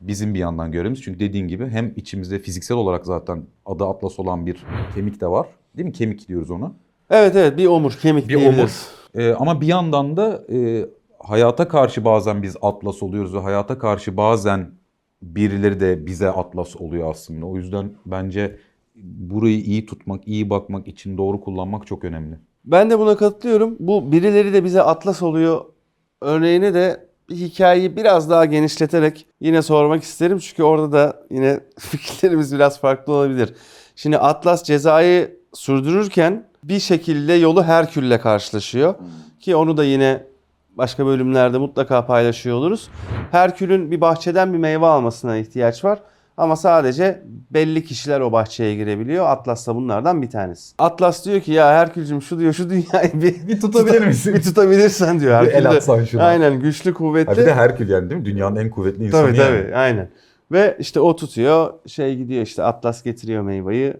bizim 0.00 0.34
bir 0.34 0.38
yandan 0.38 0.72
görevimiz. 0.72 1.02
Çünkü 1.02 1.20
dediğin 1.20 1.48
gibi 1.48 1.66
hem 1.68 1.92
içimizde 1.96 2.38
fiziksel 2.38 2.76
olarak 2.76 3.06
zaten 3.06 3.42
adı 3.66 3.84
Atlas 3.84 4.18
olan 4.18 4.46
bir 4.46 4.64
kemik 4.94 5.20
de 5.20 5.26
var. 5.26 5.46
Değil 5.76 5.86
mi? 5.86 5.92
Kemik 5.92 6.28
diyoruz 6.28 6.50
ona. 6.50 6.72
Evet 7.10 7.36
evet 7.36 7.58
bir 7.58 7.66
omur, 7.66 7.92
kemik 8.02 8.28
Bir 8.28 8.38
diyebiliriz. 8.38 8.58
omur. 8.60 9.01
Ee, 9.14 9.32
ama 9.32 9.60
bir 9.60 9.66
yandan 9.66 10.16
da 10.16 10.44
e, 10.52 10.86
hayata 11.18 11.68
karşı 11.68 12.04
bazen 12.04 12.42
biz 12.42 12.56
Atlas 12.62 13.02
oluyoruz 13.02 13.34
ve 13.34 13.38
hayata 13.38 13.78
karşı 13.78 14.16
bazen 14.16 14.70
birileri 15.22 15.80
de 15.80 16.06
bize 16.06 16.28
Atlas 16.28 16.76
oluyor 16.76 17.10
aslında. 17.10 17.46
O 17.46 17.56
yüzden 17.56 17.92
bence 18.06 18.58
burayı 19.04 19.60
iyi 19.60 19.86
tutmak, 19.86 20.28
iyi 20.28 20.50
bakmak 20.50 20.88
için 20.88 21.18
doğru 21.18 21.40
kullanmak 21.40 21.86
çok 21.86 22.04
önemli. 22.04 22.38
Ben 22.64 22.90
de 22.90 22.98
buna 22.98 23.16
katılıyorum. 23.16 23.76
Bu 23.78 24.12
birileri 24.12 24.52
de 24.52 24.64
bize 24.64 24.82
atlas 24.82 25.22
oluyor 25.22 25.64
örneğini 26.20 26.74
de 26.74 27.08
hikayeyi 27.30 27.96
biraz 27.96 28.30
daha 28.30 28.44
genişleterek 28.44 29.26
yine 29.40 29.62
sormak 29.62 30.02
isterim. 30.02 30.38
Çünkü 30.38 30.62
orada 30.62 30.92
da 30.92 31.26
yine 31.30 31.60
fikirlerimiz 31.78 32.54
biraz 32.54 32.80
farklı 32.80 33.12
olabilir. 33.12 33.54
Şimdi 33.96 34.18
Atlas 34.18 34.64
cezayı 34.64 35.40
sürdürürken 35.54 36.51
bir 36.64 36.78
şekilde 36.78 37.32
yolu 37.32 37.64
Herkül'le 37.64 38.18
karşılaşıyor. 38.18 38.94
Ki 39.40 39.56
onu 39.56 39.76
da 39.76 39.84
yine 39.84 40.22
başka 40.76 41.06
bölümlerde 41.06 41.58
mutlaka 41.58 42.06
paylaşıyor 42.06 42.56
oluruz. 42.56 42.88
Herkül'ün 43.30 43.90
bir 43.90 44.00
bahçeden 44.00 44.52
bir 44.52 44.58
meyve 44.58 44.86
almasına 44.86 45.36
ihtiyaç 45.36 45.84
var. 45.84 45.98
Ama 46.36 46.56
sadece 46.56 47.22
belli 47.50 47.84
kişiler 47.84 48.20
o 48.20 48.32
bahçeye 48.32 48.74
girebiliyor. 48.76 49.26
Atlas 49.28 49.66
da 49.66 49.74
bunlardan 49.76 50.22
bir 50.22 50.30
tanesi. 50.30 50.74
Atlas 50.78 51.24
diyor 51.26 51.40
ki 51.40 51.52
ya 51.52 51.68
Herkül'cüm 51.72 52.22
şu 52.22 52.38
diyor 52.38 52.52
şu 52.52 52.70
dünyayı 52.70 53.10
bir, 53.14 53.48
Bir 53.48 53.60
tutabilir 53.60 54.06
misin? 54.06 54.34
bir 54.34 54.42
tutabilirsen 54.42 55.20
diyor. 55.20 55.42
Bir 55.42 55.46
el 55.46 55.52
Herkül 55.54 55.64
de- 55.70 55.76
atsan 55.76 56.04
şuna. 56.04 56.22
Aynen 56.24 56.60
güçlü 56.60 56.94
kuvvetli. 56.94 57.52
Herkül 57.54 57.88
yani 57.88 58.10
değil 58.10 58.20
mi? 58.20 58.24
Dünyanın 58.26 58.56
en 58.56 58.70
kuvvetli 58.70 59.04
insanı 59.04 59.26
Tabii 59.26 59.38
yani. 59.38 59.62
tabii 59.64 59.76
aynen. 59.76 60.08
Ve 60.52 60.76
işte 60.80 61.00
o 61.00 61.16
tutuyor 61.16 61.72
şey 61.86 62.16
gidiyor 62.16 62.42
işte 62.42 62.62
Atlas 62.62 63.02
getiriyor 63.02 63.42
meyveyi 63.42 63.94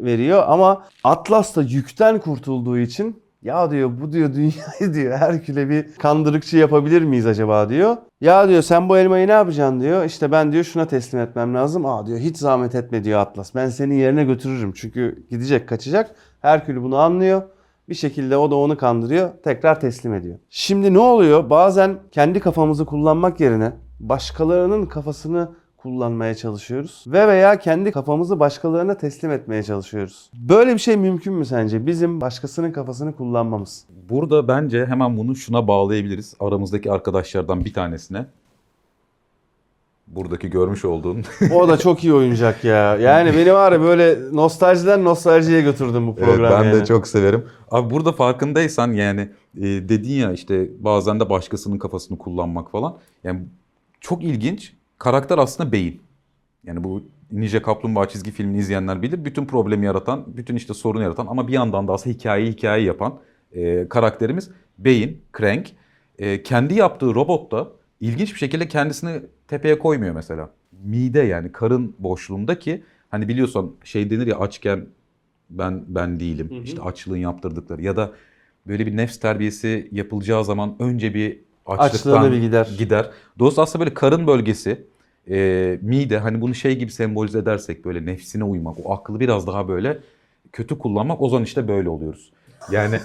veriyor 0.00 0.42
ama 0.46 0.84
Atlas 1.04 1.56
da 1.56 1.62
yükten 1.62 2.20
kurtulduğu 2.20 2.78
için 2.78 3.24
ya 3.44 3.70
diyor 3.70 3.90
bu 4.00 4.12
diyor 4.12 4.34
dünyayı 4.34 4.94
diyor 4.94 5.18
Herkül'e 5.18 5.68
bir 5.68 5.94
kandırıkçı 5.94 6.56
yapabilir 6.56 7.02
miyiz 7.02 7.26
acaba 7.26 7.68
diyor. 7.68 7.96
Ya 8.20 8.48
diyor 8.48 8.62
sen 8.62 8.88
bu 8.88 8.98
elmayı 8.98 9.28
ne 9.28 9.32
yapacaksın 9.32 9.80
diyor. 9.80 10.04
İşte 10.04 10.32
ben 10.32 10.52
diyor 10.52 10.64
şuna 10.64 10.86
teslim 10.86 11.20
etmem 11.20 11.54
lazım. 11.54 11.86
Aa 11.86 12.06
diyor 12.06 12.18
hiç 12.18 12.36
zahmet 12.36 12.74
etme 12.74 13.04
diyor 13.04 13.20
Atlas. 13.20 13.54
Ben 13.54 13.68
senin 13.68 13.94
yerine 13.94 14.24
götürürüm. 14.24 14.72
Çünkü 14.72 15.26
gidecek 15.30 15.68
kaçacak. 15.68 16.14
Herkül 16.40 16.82
bunu 16.82 16.96
anlıyor. 16.96 17.42
Bir 17.88 17.94
şekilde 17.94 18.36
o 18.36 18.50
da 18.50 18.56
onu 18.56 18.76
kandırıyor. 18.76 19.30
Tekrar 19.44 19.80
teslim 19.80 20.14
ediyor. 20.14 20.38
Şimdi 20.50 20.94
ne 20.94 20.98
oluyor? 20.98 21.50
Bazen 21.50 21.96
kendi 22.12 22.40
kafamızı 22.40 22.86
kullanmak 22.86 23.40
yerine 23.40 23.72
başkalarının 24.00 24.86
kafasını 24.86 25.48
kullanmaya 25.84 26.34
çalışıyoruz 26.34 27.04
ve 27.06 27.28
veya 27.28 27.58
kendi 27.58 27.92
kafamızı 27.92 28.40
başkalarına 28.40 28.96
teslim 28.96 29.30
etmeye 29.30 29.62
çalışıyoruz. 29.62 30.30
Böyle 30.34 30.74
bir 30.74 30.78
şey 30.78 30.96
mümkün 30.96 31.32
mü 31.34 31.44
sence? 31.44 31.86
Bizim 31.86 32.20
başkasının 32.20 32.72
kafasını 32.72 33.16
kullanmamız. 33.16 33.84
Burada 34.08 34.48
bence 34.48 34.86
hemen 34.86 35.16
bunu 35.16 35.36
şuna 35.36 35.68
bağlayabiliriz. 35.68 36.34
Aramızdaki 36.40 36.92
arkadaşlardan 36.92 37.64
bir 37.64 37.72
tanesine. 37.72 38.26
Buradaki 40.06 40.50
görmüş 40.50 40.84
olduğun. 40.84 41.24
O 41.54 41.68
da 41.68 41.76
çok 41.76 42.04
iyi 42.04 42.14
oyuncak 42.14 42.64
ya. 42.64 42.96
Yani 42.96 43.32
beni 43.36 43.52
var 43.52 43.72
ya 43.72 43.80
böyle 43.80 44.18
nostaljiden 44.32 45.04
nostaljiye 45.04 45.62
götürdüm 45.62 46.06
bu 46.06 46.14
Evet, 46.18 46.28
program 46.28 46.60
ben 46.60 46.64
yani. 46.64 46.80
de 46.80 46.84
çok 46.86 47.06
severim. 47.06 47.44
Abi 47.70 47.90
burada 47.90 48.12
farkındaysan 48.12 48.92
yani 48.92 49.20
e, 49.56 49.62
dedin 49.62 50.12
ya 50.12 50.32
işte 50.32 50.68
bazen 50.78 51.20
de 51.20 51.30
başkasının 51.30 51.78
kafasını 51.78 52.18
kullanmak 52.18 52.70
falan. 52.70 52.96
Yani 53.24 53.40
çok 54.00 54.24
ilginç. 54.24 54.72
Karakter 54.98 55.38
aslında 55.38 55.72
beyin. 55.72 56.02
Yani 56.64 56.84
bu 56.84 57.02
Ninja 57.32 57.62
Kaplumbağa 57.62 58.08
çizgi 58.08 58.30
filmini 58.30 58.58
izleyenler 58.58 59.02
bilir. 59.02 59.24
Bütün 59.24 59.46
problemi 59.46 59.86
yaratan, 59.86 60.24
bütün 60.36 60.56
işte 60.56 60.74
sorunu 60.74 61.02
yaratan 61.02 61.26
ama 61.26 61.48
bir 61.48 61.52
yandan 61.52 61.88
da 61.88 61.92
aslında 61.92 62.16
hikayeyi 62.16 62.52
hikaye 62.52 62.84
yapan 62.84 63.20
e, 63.52 63.88
karakterimiz 63.88 64.50
beyin, 64.78 65.22
Crank. 65.38 65.70
E, 66.18 66.42
kendi 66.42 66.74
yaptığı 66.74 67.14
robot 67.14 67.52
da 67.52 67.68
ilginç 68.00 68.32
bir 68.32 68.38
şekilde 68.38 68.68
kendisini 68.68 69.20
tepeye 69.48 69.78
koymuyor 69.78 70.14
mesela. 70.14 70.50
Mide 70.84 71.20
yani 71.20 71.52
karın 71.52 71.94
boşluğunda 71.98 72.58
ki 72.58 72.82
hani 73.08 73.28
biliyorsun 73.28 73.76
şey 73.84 74.10
denir 74.10 74.26
ya 74.26 74.38
açken 74.38 74.86
ben 75.50 75.84
ben 75.88 76.20
değilim. 76.20 76.50
Hı 76.50 76.54
hı. 76.54 76.62
İşte 76.62 76.82
açlığın 76.82 77.16
yaptırdıkları 77.16 77.82
ya 77.82 77.96
da 77.96 78.12
böyle 78.66 78.86
bir 78.86 78.96
nefs 78.96 79.18
terbiyesi 79.18 79.88
yapılacağı 79.92 80.44
zaman 80.44 80.76
önce 80.78 81.14
bir 81.14 81.40
açlıktan 81.66 82.32
bir 82.32 82.36
gider. 82.36 82.68
gider. 82.78 83.10
Dolayısıyla 83.38 83.62
aslında 83.62 83.84
böyle 83.84 83.94
karın 83.94 84.26
bölgesi, 84.26 84.86
e, 85.30 85.78
mide 85.82 86.18
hani 86.18 86.40
bunu 86.40 86.54
şey 86.54 86.78
gibi 86.78 86.92
sembolize 86.92 87.38
edersek 87.38 87.84
böyle 87.84 88.06
nefsine 88.06 88.44
uymak, 88.44 88.76
o 88.84 88.92
aklı 88.92 89.20
biraz 89.20 89.46
daha 89.46 89.68
böyle 89.68 89.98
kötü 90.52 90.78
kullanmak 90.78 91.22
o 91.22 91.28
zaman 91.28 91.44
işte 91.44 91.68
böyle 91.68 91.88
oluyoruz. 91.88 92.32
Yani 92.70 92.98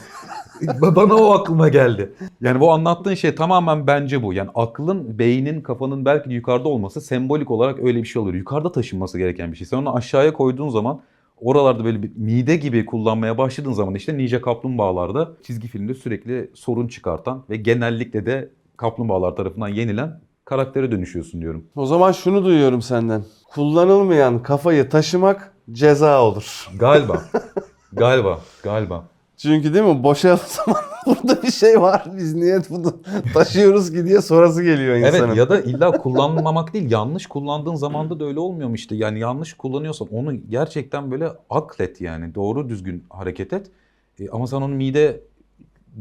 bana 0.81 1.15
o 1.15 1.31
aklıma 1.31 1.69
geldi. 1.69 2.13
Yani 2.41 2.59
bu 2.59 2.71
anlattığın 2.71 3.13
şey 3.13 3.35
tamamen 3.35 3.87
bence 3.87 4.23
bu. 4.23 4.33
Yani 4.33 4.49
aklın, 4.55 5.19
beynin, 5.19 5.61
kafanın 5.61 6.05
belki 6.05 6.29
de 6.29 6.33
yukarıda 6.33 6.69
olması 6.69 7.01
sembolik 7.01 7.51
olarak 7.51 7.79
öyle 7.79 8.03
bir 8.03 8.07
şey 8.07 8.21
oluyor. 8.21 8.35
Yukarıda 8.35 8.71
taşınması 8.71 9.17
gereken 9.17 9.51
bir 9.51 9.57
şey. 9.57 9.67
Sen 9.67 9.77
onu 9.77 9.95
aşağıya 9.95 10.33
koyduğun 10.33 10.69
zaman 10.69 11.01
oralarda 11.41 11.85
böyle 11.85 12.03
bir 12.03 12.11
mide 12.15 12.55
gibi 12.55 12.85
kullanmaya 12.85 13.37
başladığın 13.37 13.71
zaman 13.71 13.95
işte 13.95 14.17
Ninja 14.17 14.41
Kaplumbağalarda 14.41 15.31
çizgi 15.43 15.67
filmde 15.67 15.93
sürekli 15.93 16.51
sorun 16.53 16.87
çıkartan 16.87 17.43
ve 17.49 17.55
genellikle 17.55 18.25
de 18.25 18.49
kaplumbağalar 18.77 19.35
tarafından 19.35 19.67
yenilen 19.67 20.21
karaktere 20.45 20.91
dönüşüyorsun 20.91 21.41
diyorum. 21.41 21.65
O 21.75 21.85
zaman 21.85 22.11
şunu 22.11 22.45
duyuyorum 22.45 22.81
senden. 22.81 23.23
Kullanılmayan 23.53 24.43
kafayı 24.43 24.89
taşımak 24.89 25.53
ceza 25.71 26.21
olur. 26.21 26.69
Galiba. 26.79 27.23
galiba. 27.93 28.39
Galiba. 28.63 29.03
Çünkü 29.37 29.73
değil 29.73 29.85
mi? 29.85 30.03
Boşa 30.03 30.35
zaman 30.47 30.83
burada 31.05 31.43
bir 31.43 31.51
şey 31.51 31.81
var. 31.81 32.03
Biz 32.17 32.35
niye 32.35 32.61
bunu 32.69 32.93
taşıyoruz 33.33 33.91
ki 33.91 34.05
diye 34.05 34.21
sorası 34.21 34.63
geliyor 34.63 34.95
insanın. 34.95 35.27
Evet 35.27 35.37
ya 35.37 35.49
da 35.49 35.61
illa 35.61 35.91
kullanmamak 35.91 36.73
değil 36.73 36.91
yanlış 36.91 37.27
kullandığın 37.27 37.75
zamanda 37.75 38.19
da 38.19 38.25
öyle 38.25 38.39
olmuyor 38.39 38.69
mu 38.69 38.75
işte 38.75 38.95
yani 38.95 39.19
yanlış 39.19 39.53
kullanıyorsan 39.53 40.07
onu 40.11 40.33
gerçekten 40.49 41.11
böyle 41.11 41.29
aklet 41.49 42.01
yani 42.01 42.35
doğru 42.35 42.69
düzgün 42.69 43.03
hareket 43.09 43.53
et 43.53 43.71
E, 44.19 44.29
ama 44.29 44.47
sen 44.47 44.57
onu 44.57 44.67
mide 44.67 45.21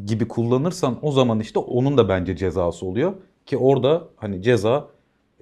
gibi 0.07 0.29
kullanırsan 0.29 0.97
o 1.03 1.13
zaman 1.13 1.41
işte 1.41 1.59
onun 1.59 1.99
da 1.99 2.09
bence 2.09 2.37
cezası 2.37 2.87
oluyor 2.87 3.13
ki 3.47 3.57
orada 3.57 4.03
hani 4.17 4.43
ceza 4.43 4.89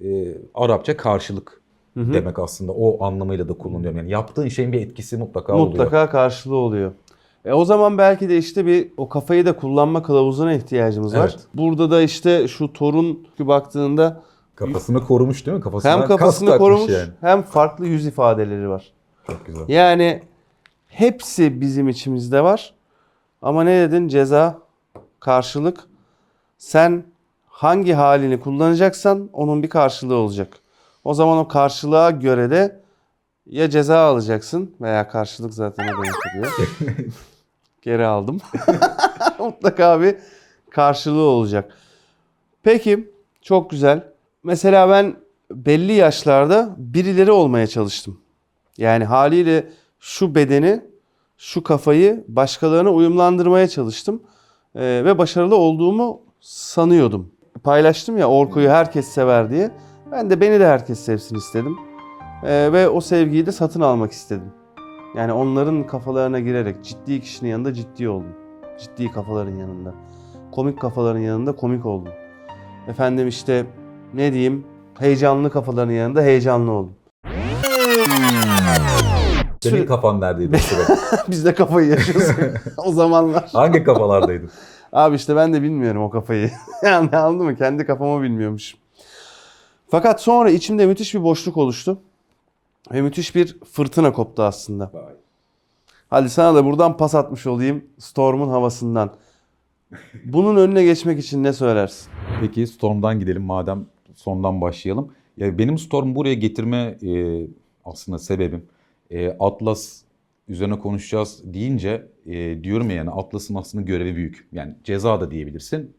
e, 0.03 0.37
Arapça 0.55 0.97
karşılık 0.97 1.61
Hı 1.93 1.99
hı. 1.99 2.13
demek 2.13 2.39
aslında 2.39 2.71
o 2.71 3.05
anlamıyla 3.05 3.49
da 3.49 3.53
kullanıyorum 3.53 3.97
yani 3.97 4.11
yaptığın 4.11 4.47
şeyin 4.47 4.71
bir 4.71 4.81
etkisi 4.81 5.17
mutlaka, 5.17 5.53
oluyor. 5.53 5.67
Mutlaka 5.67 6.09
karşılığı 6.09 6.55
oluyor. 6.55 6.91
E 7.47 7.53
o 7.53 7.65
zaman 7.65 7.97
belki 7.97 8.29
de 8.29 8.37
işte 8.37 8.65
bir 8.65 8.91
o 8.97 9.09
kafayı 9.09 9.45
da 9.45 9.55
kullanma 9.55 10.03
kılavuzuna 10.03 10.53
ihtiyacımız 10.53 11.13
var. 11.13 11.29
Evet. 11.33 11.47
Burada 11.53 11.91
da 11.91 12.01
işte 12.01 12.47
şu 12.47 12.73
torun 12.73 13.27
baktığında 13.39 14.21
Kafasını 14.55 15.03
korumuş 15.03 15.45
değil 15.45 15.57
mi? 15.57 15.63
Kafasına 15.63 15.91
hem 15.91 16.05
kafasını 16.05 16.57
korumuş 16.57 16.91
yani. 16.91 17.09
hem 17.21 17.41
farklı 17.41 17.87
yüz 17.87 18.05
ifadeleri 18.05 18.69
var. 18.69 18.93
Çok 19.27 19.45
güzel. 19.45 19.63
Yani 19.67 20.23
hepsi 20.87 21.61
bizim 21.61 21.89
içimizde 21.89 22.43
var. 22.43 22.73
Ama 23.41 23.63
ne 23.63 23.81
dedin? 23.81 24.07
Ceza, 24.07 24.59
karşılık. 25.19 25.79
Sen 26.57 27.03
hangi 27.45 27.93
halini 27.93 28.39
kullanacaksan 28.39 29.29
onun 29.33 29.63
bir 29.63 29.69
karşılığı 29.69 30.15
olacak. 30.15 30.59
O 31.03 31.13
zaman 31.13 31.37
o 31.37 31.47
karşılığa 31.47 32.11
göre 32.11 32.49
de 32.49 32.81
ya 33.45 33.69
ceza 33.69 33.99
alacaksın 33.99 34.75
veya 34.81 35.07
karşılık 35.07 35.53
zaten 35.53 35.83
o 35.83 35.87
demek 35.87 36.15
oluyor. 36.35 36.51
Geri 37.81 38.05
aldım. 38.05 38.37
Mutlaka 39.39 40.01
bir 40.01 40.15
karşılığı 40.69 41.21
olacak. 41.21 41.77
Peki 42.63 43.09
çok 43.41 43.69
güzel. 43.69 44.03
Mesela 44.43 44.89
ben 44.89 45.15
belli 45.51 45.93
yaşlarda 45.93 46.75
birileri 46.77 47.31
olmaya 47.31 47.67
çalıştım. 47.67 48.19
Yani 48.77 49.05
haliyle 49.05 49.69
şu 49.99 50.35
bedeni, 50.35 50.81
şu 51.37 51.63
kafayı 51.63 52.25
başkalarına 52.27 52.91
uyumlandırmaya 52.91 53.67
çalıştım. 53.67 54.23
Ee, 54.75 54.81
ve 55.05 55.17
başarılı 55.17 55.55
olduğumu 55.55 56.21
sanıyordum. 56.39 57.31
Paylaştım 57.63 58.17
ya 58.17 58.29
Orko'yu 58.29 58.69
herkes 58.69 59.07
sever 59.07 59.49
diye. 59.49 59.71
Ben 60.11 60.29
de 60.29 60.41
beni 60.41 60.59
de 60.59 60.67
herkes 60.67 60.99
sevsin 60.99 61.35
istedim. 61.35 61.77
Ee, 62.43 62.69
ve 62.73 62.89
o 62.89 63.01
sevgiyi 63.01 63.45
de 63.45 63.51
satın 63.51 63.81
almak 63.81 64.11
istedim. 64.11 64.51
Yani 65.17 65.33
onların 65.33 65.87
kafalarına 65.87 66.39
girerek 66.39 66.83
ciddi 66.83 67.21
kişinin 67.21 67.49
yanında 67.49 67.73
ciddi 67.73 68.09
oldum. 68.09 68.35
Ciddi 68.79 69.11
kafaların 69.11 69.55
yanında. 69.55 69.93
Komik 70.51 70.81
kafaların 70.81 71.19
yanında 71.19 71.51
komik 71.51 71.85
oldum. 71.85 72.13
Efendim 72.87 73.27
işte 73.27 73.65
ne 74.13 74.33
diyeyim 74.33 74.65
heyecanlı 74.99 75.51
kafaların 75.51 75.91
yanında 75.91 76.21
heyecanlı 76.21 76.71
oldum. 76.71 76.93
Senin 79.61 79.85
kafan 79.85 80.21
neredeydi? 80.21 80.59
sırada? 80.59 80.99
Biz 81.27 81.45
de 81.45 81.53
kafayı 81.53 81.89
yaşıyoruz 81.89 82.27
o 82.77 82.91
zamanlar. 82.91 83.49
Hangi 83.53 83.83
kafalardaydın? 83.83 84.49
Abi 84.93 85.15
işte 85.15 85.35
ben 85.35 85.53
de 85.53 85.61
bilmiyorum 85.61 86.03
o 86.03 86.09
kafayı. 86.09 86.51
yani 86.83 87.17
anladın 87.17 87.45
mı? 87.45 87.55
Kendi 87.55 87.85
kafamı 87.85 88.23
bilmiyormuşum. 88.23 88.79
Fakat 89.89 90.21
sonra 90.21 90.49
içimde 90.49 90.85
müthiş 90.85 91.15
bir 91.15 91.23
boşluk 91.23 91.57
oluştu. 91.57 92.01
Ve 92.91 93.01
müthiş 93.01 93.35
bir 93.35 93.57
fırtına 93.59 94.13
koptu 94.13 94.43
aslında. 94.43 94.91
Hadi 96.09 96.29
sana 96.29 96.55
da 96.55 96.65
buradan 96.65 96.97
pas 96.97 97.15
atmış 97.15 97.47
olayım 97.47 97.85
Storm'un 97.97 98.49
havasından. 98.49 99.15
Bunun 100.25 100.55
önüne 100.55 100.83
geçmek 100.83 101.19
için 101.19 101.43
ne 101.43 101.53
söylersin? 101.53 102.11
Peki 102.41 102.67
Storm'dan 102.67 103.19
gidelim 103.19 103.43
madem 103.43 103.85
sondan 104.15 104.61
başlayalım. 104.61 105.11
Ya 105.37 105.57
benim 105.57 105.77
Storm 105.77 106.15
buraya 106.15 106.33
getirme 106.33 106.97
e, 107.03 107.41
aslında 107.85 108.19
sebebim 108.19 108.65
e, 109.11 109.29
Atlas 109.29 110.01
üzerine 110.47 110.79
konuşacağız 110.79 111.41
deyince 111.53 112.07
e, 112.25 112.63
diyorum 112.63 112.89
ya 112.89 112.95
yani 112.95 113.09
Atlas'ın 113.09 113.55
aslında 113.55 113.83
görevi 113.83 114.15
büyük. 114.15 114.47
Yani 114.51 114.75
ceza 114.83 115.21
da 115.21 115.31
diyebilirsin. 115.31 115.93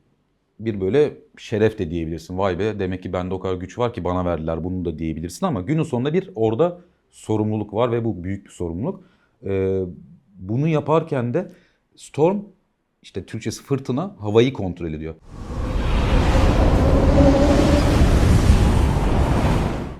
Bir 0.61 0.81
böyle 0.81 1.17
şeref 1.37 1.79
de 1.79 1.91
diyebilirsin. 1.91 2.39
Vay 2.39 2.59
be 2.59 2.79
demek 2.79 3.03
ki 3.03 3.13
bende 3.13 3.35
o 3.35 3.41
kadar 3.41 3.55
güç 3.55 3.79
var 3.79 3.93
ki 3.93 4.05
bana 4.05 4.25
verdiler 4.25 4.65
bunu 4.65 4.85
da 4.85 4.99
diyebilirsin 4.99 5.47
ama 5.47 5.61
günün 5.61 5.83
sonunda 5.83 6.13
bir 6.13 6.31
orada 6.35 6.81
sorumluluk 7.11 7.75
var 7.75 7.93
ve 7.93 8.05
bu 8.05 8.25
büyük 8.25 8.47
bir 8.47 8.51
sorumluluk. 8.51 9.05
E, 9.45 9.83
bunu 10.35 10.69
yaparken 10.69 11.35
de 11.35 11.53
Storm 11.97 12.39
işte 13.03 13.25
Türkçesi 13.25 13.63
fırtına 13.63 14.17
havayı 14.19 14.53
kontrol 14.53 14.93
ediyor. 14.93 15.15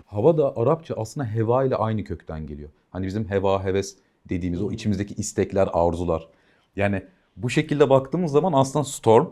Hava 0.07 0.39
da 0.39 0.57
Arapça 0.57 0.95
aslında 0.95 1.27
heva 1.27 1.65
ile 1.65 1.77
aynı 1.77 2.05
kökten 2.05 2.47
geliyor. 2.47 2.71
Hani 2.91 3.07
bizim 3.07 3.31
heva, 3.31 3.65
heves 3.65 3.97
dediğimiz 4.29 4.63
o 4.63 4.73
içimizdeki 4.73 5.15
istekler, 5.15 5.69
arzular. 5.73 6.29
Yani 6.77 7.03
bu 7.37 7.51
şekilde 7.51 7.91
baktığımız 7.91 8.33
zaman 8.33 8.53
aslında 8.53 8.85
Storm, 8.85 9.27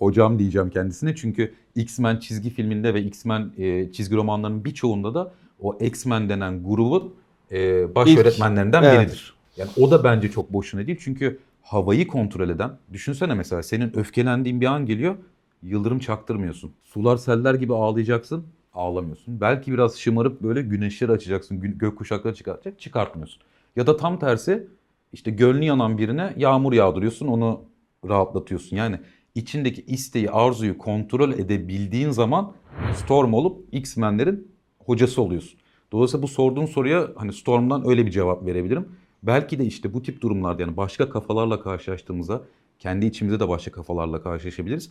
hocam 0.00 0.38
diyeceğim 0.38 0.70
kendisine 0.70 1.16
çünkü 1.16 1.54
X-Men 1.74 2.16
çizgi 2.16 2.50
filminde 2.50 2.94
ve 2.94 3.02
X-Men 3.02 3.52
e, 3.58 3.92
çizgi 3.92 4.16
romanlarının 4.16 4.64
birçoğunda 4.64 5.14
da 5.14 5.32
o 5.60 5.78
X-Men 5.80 6.28
denen 6.28 6.64
grubun 6.64 7.14
e, 7.52 7.94
baş 7.94 8.10
İlk, 8.10 8.18
öğretmenlerinden 8.18 8.82
evet. 8.82 9.00
biridir. 9.00 9.34
Yani 9.56 9.70
o 9.76 9.90
da 9.90 10.04
bence 10.04 10.30
çok 10.30 10.52
boşuna 10.52 10.86
değil 10.86 10.98
çünkü 11.00 11.38
havayı 11.62 12.06
kontrol 12.06 12.48
eden, 12.48 12.70
düşünsene 12.92 13.34
mesela 13.34 13.62
senin 13.62 13.96
öfkelendiğin 13.96 14.60
bir 14.60 14.66
an 14.66 14.86
geliyor, 14.86 15.16
yıldırım 15.62 15.98
çaktırmıyorsun. 15.98 16.72
Sular 16.84 17.16
seller 17.16 17.54
gibi 17.54 17.74
ağlayacaksın, 17.74 18.44
ağlamıyorsun. 18.74 19.40
Belki 19.40 19.72
biraz 19.72 19.96
şımarıp 19.96 20.42
böyle 20.42 20.62
güneşleri 20.62 21.12
açacaksın, 21.12 21.60
gö- 21.60 21.78
gökkuşakları 21.78 22.34
çıkartacak, 22.34 22.80
çıkartmıyorsun. 22.80 23.42
Ya 23.76 23.86
da 23.86 23.96
tam 23.96 24.18
tersi 24.18 24.66
işte 25.12 25.30
gönlü 25.30 25.64
yanan 25.64 25.98
birine 25.98 26.34
yağmur 26.36 26.72
yağdırıyorsun, 26.72 27.26
onu 27.26 27.60
rahatlatıyorsun. 28.08 28.76
Yani 28.76 28.98
içindeki 29.34 29.82
isteği, 29.82 30.30
arzuyu 30.30 30.78
kontrol 30.78 31.32
edebildiğin 31.32 32.10
zaman 32.10 32.52
Storm 32.94 33.32
olup 33.32 33.64
X-Men'lerin 33.72 34.48
hocası 34.78 35.22
oluyorsun. 35.22 35.60
Dolayısıyla 35.92 36.22
bu 36.22 36.28
sorduğun 36.28 36.66
soruya 36.66 37.08
hani 37.16 37.32
Storm'dan 37.32 37.88
öyle 37.88 38.06
bir 38.06 38.10
cevap 38.10 38.46
verebilirim. 38.46 38.88
Belki 39.22 39.58
de 39.58 39.64
işte 39.64 39.94
bu 39.94 40.02
tip 40.02 40.20
durumlarda 40.20 40.62
yani 40.62 40.76
başka 40.76 41.10
kafalarla 41.10 41.60
karşılaştığımızda 41.60 42.42
kendi 42.78 43.06
içimizde 43.06 43.40
de 43.40 43.48
başka 43.48 43.70
kafalarla 43.70 44.22
karşılaşabiliriz. 44.22 44.90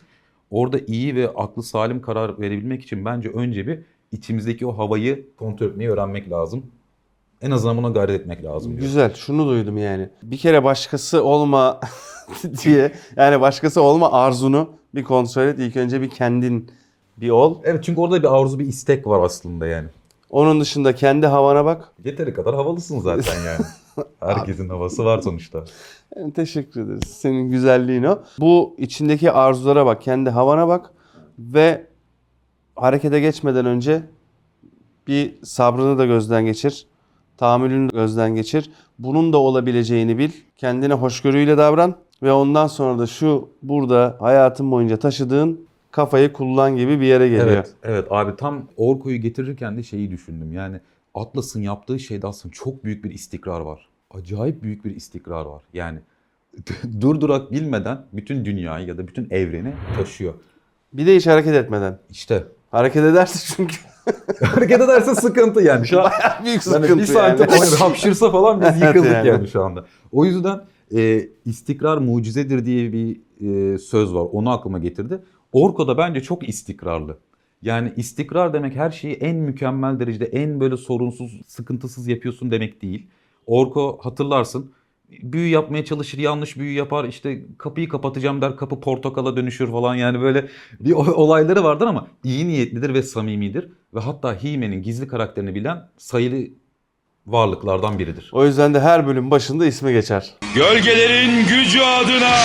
Orada 0.49 0.79
iyi 0.87 1.15
ve 1.15 1.29
aklı 1.29 1.63
salim 1.63 2.01
karar 2.01 2.39
verebilmek 2.39 2.83
için 2.83 3.05
bence 3.05 3.29
önce 3.29 3.67
bir 3.67 3.79
içimizdeki 4.11 4.65
o 4.65 4.77
havayı 4.77 5.35
kontrol 5.37 5.67
etmeyi 5.67 5.89
öğrenmek 5.89 6.31
lazım. 6.31 6.65
En 7.41 7.51
azından 7.51 7.77
buna 7.77 7.89
gayret 7.89 8.21
etmek 8.21 8.43
lazım. 8.43 8.71
diyor. 8.71 8.81
Güzel. 8.81 9.13
Şunu 9.13 9.47
duydum 9.47 9.77
yani. 9.77 10.09
Bir 10.23 10.37
kere 10.37 10.63
başkası 10.63 11.23
olma 11.23 11.79
diye 12.63 12.91
yani 13.15 13.41
başkası 13.41 13.81
olma 13.81 14.11
arzunu 14.11 14.69
bir 14.95 15.03
kontrol 15.03 15.43
et. 15.43 15.59
İlk 15.59 15.75
önce 15.77 16.01
bir 16.01 16.09
kendin 16.09 16.71
bir 17.17 17.29
ol. 17.29 17.57
Evet 17.63 17.83
çünkü 17.83 18.01
orada 18.01 18.23
bir 18.23 18.39
arzu 18.41 18.59
bir 18.59 18.65
istek 18.65 19.07
var 19.07 19.23
aslında 19.23 19.67
yani. 19.67 19.87
Onun 20.29 20.61
dışında 20.61 20.95
kendi 20.95 21.27
havana 21.27 21.65
bak. 21.65 21.91
Yeteri 22.05 22.33
kadar 22.33 22.55
havalısın 22.55 22.99
zaten 22.99 23.35
yani. 23.45 23.65
Herkesin 24.19 24.69
havası 24.69 25.05
var 25.05 25.21
sonuçta. 25.21 25.63
Yani 26.17 26.33
teşekkür 26.33 26.81
ederiz. 26.85 27.09
Senin 27.09 27.49
güzelliğin 27.51 28.03
o. 28.03 28.19
Bu 28.39 28.75
içindeki 28.77 29.31
arzulara 29.31 29.85
bak, 29.85 30.01
kendi 30.01 30.29
havana 30.29 30.67
bak 30.67 30.91
ve 31.39 31.85
harekete 32.75 33.19
geçmeden 33.19 33.65
önce 33.65 34.01
bir 35.07 35.33
sabrını 35.43 35.97
da 35.97 36.05
gözden 36.05 36.45
geçir. 36.45 36.87
Tahammülünü 37.39 37.91
de 37.91 37.97
gözden 37.97 38.35
geçir. 38.35 38.71
Bunun 38.99 39.33
da 39.33 39.37
olabileceğini 39.37 40.17
bil. 40.17 40.31
Kendine 40.57 40.93
hoşgörüyle 40.93 41.57
davran 41.57 41.95
ve 42.23 42.31
ondan 42.31 42.67
sonra 42.67 42.99
da 42.99 43.07
şu 43.07 43.49
burada 43.63 44.17
hayatın 44.19 44.71
boyunca 44.71 44.97
taşıdığın 44.97 45.67
kafayı 45.91 46.33
kullan 46.33 46.75
gibi 46.75 46.99
bir 46.99 47.05
yere 47.05 47.29
geliyor. 47.29 47.47
Evet, 47.47 47.73
evet 47.83 48.07
abi 48.09 48.35
tam 48.35 48.67
Orko'yu 48.77 49.17
getirirken 49.17 49.77
de 49.77 49.83
şeyi 49.83 50.11
düşündüm. 50.11 50.53
Yani 50.53 50.79
Atlas'ın 51.13 51.61
yaptığı 51.61 51.99
şeyde 51.99 52.27
aslında 52.27 52.53
çok 52.53 52.83
büyük 52.83 53.03
bir 53.03 53.11
istikrar 53.11 53.59
var. 53.59 53.87
Acayip 54.11 54.63
büyük 54.63 54.85
bir 54.85 54.95
istikrar 54.95 55.45
var. 55.45 55.61
Yani 55.73 55.99
durdurak 57.01 57.51
bilmeden 57.51 58.01
bütün 58.13 58.45
dünyayı 58.45 58.87
ya 58.87 58.97
da 58.97 59.07
bütün 59.07 59.27
evreni 59.29 59.73
taşıyor. 59.97 60.33
Bir 60.93 61.07
de 61.07 61.15
hiç 61.15 61.27
hareket 61.27 61.53
etmeden. 61.53 61.99
İşte 62.09 62.43
Hareket 62.71 63.03
ederse 63.03 63.55
çünkü 63.55 63.75
hareket 64.45 64.81
ederse 64.81 65.15
sıkıntı 65.15 65.61
yani. 65.61 65.87
Şu 65.87 66.01
an 66.01 66.11
büyük 66.43 66.53
yani 66.53 66.61
sıkıntı 66.61 66.97
bir 66.97 67.05
santim 67.05 67.45
yani. 67.49 67.59
oynadı, 67.59 67.75
hapşırsa 67.75 68.31
falan 68.31 68.61
biz 68.61 68.81
yıkıldık 68.81 69.11
yani. 69.11 69.27
yani. 69.27 69.47
şu 69.47 69.63
anda. 69.63 69.85
O 70.11 70.25
yüzden 70.25 70.61
e, 70.95 71.27
istikrar 71.45 71.97
mucizedir 71.97 72.65
diye 72.65 72.93
bir 72.93 73.21
e, 73.41 73.77
söz 73.77 74.13
var. 74.13 74.27
Onu 74.31 74.49
aklıma 74.49 74.79
getirdi. 74.79 75.19
Orko 75.51 75.87
da 75.87 75.97
bence 75.97 76.21
çok 76.21 76.49
istikrarlı. 76.49 77.17
Yani 77.61 77.93
istikrar 77.97 78.53
demek 78.53 78.75
her 78.75 78.91
şeyi 78.91 79.13
en 79.13 79.35
mükemmel 79.35 79.99
derecede 79.99 80.25
en 80.25 80.59
böyle 80.59 80.77
sorunsuz, 80.77 81.41
sıkıntısız 81.47 82.07
yapıyorsun 82.07 82.51
demek 82.51 82.81
değil. 82.81 83.07
Orko 83.45 83.99
hatırlarsın 84.01 84.71
büyü 85.11 85.47
yapmaya 85.47 85.85
çalışır, 85.85 86.17
yanlış 86.17 86.57
büyü 86.57 86.73
yapar, 86.73 87.05
işte 87.05 87.45
kapıyı 87.57 87.89
kapatacağım 87.89 88.41
der, 88.41 88.55
kapı 88.55 88.79
portakala 88.79 89.35
dönüşür 89.35 89.71
falan 89.71 89.95
yani 89.95 90.21
böyle 90.21 90.47
bir 90.79 90.91
olayları 90.93 91.63
vardır 91.63 91.87
ama 91.87 92.07
iyi 92.23 92.47
niyetlidir 92.47 92.93
ve 92.93 93.03
samimidir. 93.03 93.69
Ve 93.93 93.99
hatta 93.99 94.43
He-Man'in 94.43 94.81
gizli 94.81 95.07
karakterini 95.07 95.55
bilen 95.55 95.89
sayılı 95.97 96.47
varlıklardan 97.27 97.99
biridir. 97.99 98.29
O 98.33 98.45
yüzden 98.45 98.73
de 98.73 98.79
her 98.79 99.07
bölüm 99.07 99.31
başında 99.31 99.65
ismi 99.65 99.93
geçer. 99.93 100.33
Gölgelerin 100.55 101.39
gücü 101.39 101.79
adına. 101.79 102.35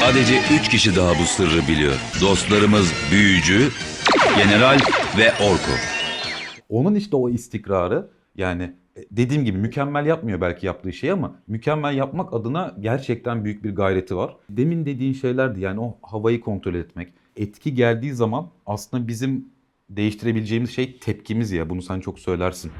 Sadece 0.00 0.40
3 0.60 0.68
kişi 0.68 0.96
daha 0.96 1.10
bu 1.10 1.24
sırrı 1.24 1.68
biliyor. 1.68 1.92
Dostlarımız 2.20 2.92
Büyücü, 3.12 3.68
General 4.36 4.78
ve 5.18 5.32
Orko. 5.32 5.72
Onun 6.68 6.94
işte 6.94 7.16
o 7.16 7.30
istikrarı 7.30 8.10
yani 8.36 8.72
dediğim 9.10 9.44
gibi 9.44 9.58
mükemmel 9.58 10.06
yapmıyor 10.06 10.40
belki 10.40 10.66
yaptığı 10.66 10.92
şeyi 10.92 11.12
ama 11.12 11.34
mükemmel 11.46 11.96
yapmak 11.96 12.32
adına 12.32 12.76
gerçekten 12.80 13.44
büyük 13.44 13.64
bir 13.64 13.74
gayreti 13.74 14.16
var. 14.16 14.36
Demin 14.50 14.86
dediğin 14.86 15.12
şeylerdi 15.12 15.60
yani 15.60 15.80
o 15.80 15.98
havayı 16.02 16.40
kontrol 16.40 16.74
etmek. 16.74 17.12
Etki 17.36 17.74
geldiği 17.74 18.12
zaman 18.14 18.50
aslında 18.66 19.08
bizim 19.08 19.52
değiştirebileceğimiz 19.90 20.70
şey 20.70 20.98
tepkimiz 20.98 21.52
ya 21.52 21.70
bunu 21.70 21.82
sen 21.82 22.00
çok 22.00 22.18
söylersin. 22.18 22.72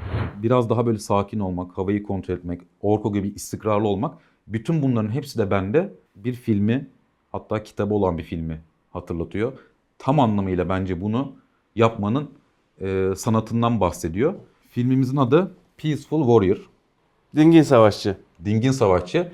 Biraz 0.43 0.69
daha 0.69 0.85
böyle 0.85 0.99
sakin 0.99 1.39
olmak, 1.39 1.77
havayı 1.77 2.03
kontrol 2.03 2.35
etmek, 2.35 2.61
Orko 2.81 3.13
gibi 3.13 3.27
istikrarlı 3.27 3.87
olmak. 3.87 4.17
Bütün 4.47 4.81
bunların 4.81 5.11
hepsi 5.11 5.39
de 5.39 5.51
bende 5.51 5.93
bir 6.15 6.33
filmi 6.33 6.87
hatta 7.31 7.63
kitabı 7.63 7.93
olan 7.93 8.17
bir 8.17 8.23
filmi 8.23 8.61
hatırlatıyor. 8.89 9.53
Tam 9.97 10.19
anlamıyla 10.19 10.69
bence 10.69 11.01
bunu 11.01 11.35
yapmanın 11.75 12.29
e, 12.81 13.09
sanatından 13.15 13.79
bahsediyor. 13.79 14.33
Filmimizin 14.69 15.17
adı 15.17 15.55
Peaceful 15.83 16.19
Warrior. 16.19 16.69
Dingin 17.35 17.61
Savaşçı. 17.61 18.17
Dingin 18.45 18.71
Savaşçı. 18.71 19.31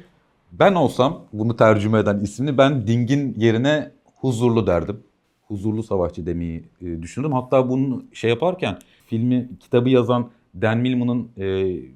Ben 0.52 0.76
olsam 0.76 1.26
bunu 1.34 1.56
tercüme 1.56 2.00
eden 2.00 2.20
ismini 2.20 2.58
ben 2.58 2.88
dingin 2.88 3.36
yerine 3.38 3.92
huzurlu 4.16 4.68
derdim. 4.68 5.04
Huzurlu 5.48 5.84
savaşçı 5.84 6.26
demeyi 6.26 6.64
e, 6.82 7.02
düşündüm. 7.02 7.34
Hatta 7.34 7.70
bunu 7.70 8.04
şey 8.14 8.30
yaparken 8.30 8.80
filmi, 9.06 9.50
kitabı 9.60 9.90
yazan 9.90 10.30
Dan 10.62 10.78
Millman'ın 10.78 11.32
e, 11.38 11.44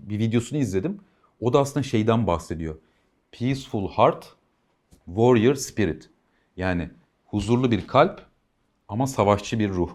bir 0.09 0.19
videosunu 0.19 0.59
izledim. 0.59 0.99
O 1.41 1.53
da 1.53 1.59
aslında 1.59 1.83
şeyden 1.83 2.27
bahsediyor. 2.27 2.75
Peaceful 3.31 3.87
Heart, 3.87 4.35
Warrior 5.05 5.55
Spirit. 5.55 6.09
Yani 6.57 6.89
huzurlu 7.25 7.71
bir 7.71 7.87
kalp 7.87 8.21
ama 8.87 9.07
savaşçı 9.07 9.59
bir 9.59 9.69
ruh. 9.69 9.89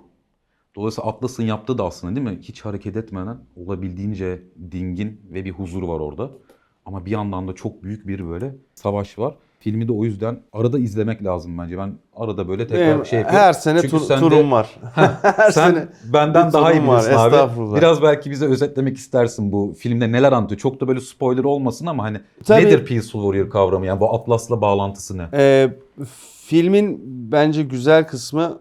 Dolayısıyla 0.79 1.11
Atlas'ın 1.11 1.43
yaptığı 1.43 1.79
da 1.79 1.85
aslında 1.85 2.17
değil 2.17 2.27
mi? 2.27 2.39
Hiç 2.43 2.65
hareket 2.65 2.97
etmeden 2.97 3.37
olabildiğince 3.67 4.43
dingin 4.73 5.21
ve 5.33 5.45
bir 5.45 5.51
huzur 5.51 5.83
var 5.83 6.01
orada. 6.01 6.31
Ama 6.87 7.07
bir 7.07 7.11
yandan 7.11 7.49
da 7.49 7.53
çok 7.55 7.83
büyük 7.83 8.07
bir 8.07 8.29
böyle 8.31 8.55
savaş 8.75 9.19
var. 9.19 9.35
Filmi 9.61 9.89
de 9.89 9.93
o 9.93 10.05
yüzden 10.05 10.41
arada 10.53 10.79
izlemek 10.79 11.25
lazım 11.25 11.59
bence. 11.59 11.79
Ben 11.79 11.93
arada 12.17 12.49
böyle 12.49 12.67
tekrar 12.67 12.95
Benim 12.95 13.07
şey 13.07 13.19
yapıyorum. 13.19 13.47
her 13.47 13.53
sene 13.53 13.81
Çünkü 13.83 13.97
tur- 13.97 14.05
sen 14.05 14.17
de- 14.17 14.21
turum 14.21 14.51
var. 14.53 14.77
her 15.23 15.51
Sen 15.51 15.71
sene 15.71 15.89
benden 16.13 16.53
daha 16.53 16.73
iyi 16.73 16.77
turum 16.77 16.89
var, 16.89 17.05
abi. 17.05 17.15
estağfurullah. 17.15 17.77
Biraz 17.77 18.03
belki 18.03 18.31
bize 18.31 18.47
özetlemek 18.47 18.97
istersin 18.97 19.53
bu 19.53 19.75
filmde 19.79 20.13
neler 20.13 20.33
anlatıyor. 20.33 20.59
Çok 20.61 20.81
da 20.81 20.89
böyle 20.89 21.01
spoiler 21.01 21.45
olmasın 21.45 21.87
ama 21.87 22.03
hani 22.05 22.21
Tabii. 22.45 22.65
nedir 22.65 22.87
Peaceful 22.87 23.23
Warrior 23.23 23.51
kavramı 23.51 23.87
yani 23.87 24.01
bu 24.01 24.15
Atlas'la 24.15 24.61
bağlantısı 24.61 25.19
ne? 25.19 25.29
Ee, 25.33 25.71
filmin 26.47 27.01
bence 27.33 27.63
güzel 27.63 28.07
kısmı 28.07 28.59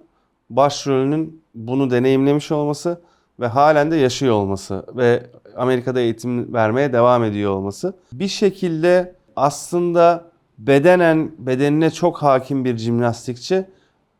başrolünün 0.49 1.41
bunu 1.57 1.91
deneyimlemiş 1.91 2.51
olması 2.51 3.01
ve 3.39 3.47
halen 3.47 3.91
de 3.91 3.95
yaşıyor 3.95 4.33
olması 4.33 4.85
ve 4.95 5.23
Amerika'da 5.55 5.99
eğitim 5.99 6.53
vermeye 6.53 6.93
devam 6.93 7.23
ediyor 7.23 7.51
olması. 7.51 7.93
Bir 8.13 8.27
şekilde 8.27 9.15
aslında 9.35 10.31
bedenen 10.57 11.31
bedenine 11.37 11.91
çok 11.91 12.17
hakim 12.17 12.65
bir 12.65 12.77
jimnastikçi 12.77 13.65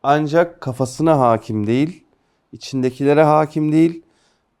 ancak 0.02 0.60
kafasına 0.60 1.20
hakim 1.20 1.66
değil, 1.66 2.04
içindekilere 2.52 3.22
hakim 3.22 3.72
değil. 3.72 4.02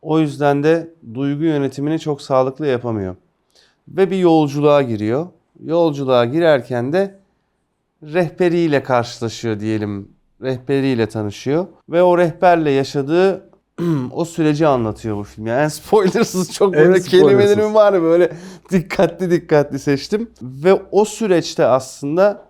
O 0.02 0.20
yüzden 0.20 0.62
de 0.62 0.94
duygu 1.14 1.44
yönetimini 1.44 1.98
çok 2.00 2.22
sağlıklı 2.22 2.66
yapamıyor. 2.66 3.16
Ve 3.88 4.10
bir 4.10 4.16
yolculuğa 4.18 4.82
giriyor. 4.82 5.26
Yolculuğa 5.64 6.24
girerken 6.24 6.92
de 6.92 7.18
rehberiyle 8.02 8.82
karşılaşıyor 8.82 9.60
diyelim. 9.60 10.17
Rehberiyle 10.42 11.06
tanışıyor. 11.06 11.66
Ve 11.88 12.02
o 12.02 12.18
rehberle 12.18 12.70
yaşadığı 12.70 13.50
o 14.12 14.24
süreci 14.24 14.66
anlatıyor 14.66 15.16
bu 15.16 15.24
film. 15.24 15.46
Yani 15.46 15.70
spoilersız 15.70 16.52
çok 16.52 16.74
Evet, 16.76 16.86
böyle 16.86 17.00
spoilersız. 17.00 17.28
kelimelerim 17.28 17.74
var 17.74 18.02
böyle 18.02 18.32
dikkatli 18.72 19.30
dikkatli 19.30 19.78
seçtim. 19.78 20.30
Ve 20.42 20.74
o 20.74 21.04
süreçte 21.04 21.64
aslında 21.66 22.48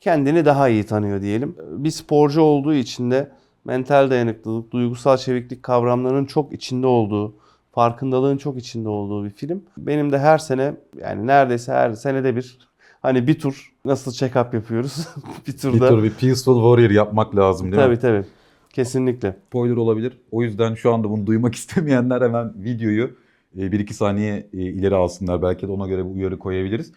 kendini 0.00 0.44
daha 0.44 0.68
iyi 0.68 0.84
tanıyor 0.84 1.22
diyelim. 1.22 1.56
Bir 1.70 1.90
sporcu 1.90 2.40
olduğu 2.40 2.74
için 2.74 3.10
de 3.10 3.30
mental 3.64 4.10
dayanıklılık, 4.10 4.72
duygusal 4.72 5.16
çeviklik 5.16 5.62
kavramlarının 5.62 6.24
çok 6.24 6.52
içinde 6.52 6.86
olduğu, 6.86 7.34
farkındalığın 7.72 8.36
çok 8.36 8.58
içinde 8.58 8.88
olduğu 8.88 9.24
bir 9.24 9.30
film. 9.30 9.62
Benim 9.78 10.12
de 10.12 10.18
her 10.18 10.38
sene 10.38 10.74
yani 11.00 11.26
neredeyse 11.26 11.72
her 11.72 11.92
senede 11.92 12.36
bir 12.36 12.58
hani 13.02 13.26
bir 13.26 13.38
tur 13.38 13.72
nasıl 13.84 14.12
check-up 14.12 14.54
yapıyoruz 14.56 15.08
bir 15.46 15.52
Bir 15.52 15.58
turda. 15.58 15.88
tür 15.88 16.02
bir 16.02 16.10
Peaceful 16.10 16.54
Warrior 16.76 16.90
yapmak 16.90 17.36
lazım 17.36 17.72
değil 17.72 17.82
mi? 17.82 17.86
tabii 17.86 17.98
tabii. 17.98 18.24
Kesinlikle. 18.72 19.36
spoiler 19.48 19.76
olabilir. 19.76 20.18
O 20.30 20.42
yüzden 20.42 20.74
şu 20.74 20.94
anda 20.94 21.10
bunu 21.10 21.26
duymak 21.26 21.54
istemeyenler 21.60 22.22
hemen 22.22 22.52
videoyu 22.64 23.10
1-2 23.56 23.92
saniye 23.92 24.46
e, 24.52 24.56
ileri 24.58 24.94
alsınlar. 24.94 25.42
Belki 25.42 25.68
de 25.68 25.72
ona 25.72 25.86
göre 25.86 26.04
bir 26.04 26.14
uyarı 26.14 26.38
koyabiliriz. 26.38 26.92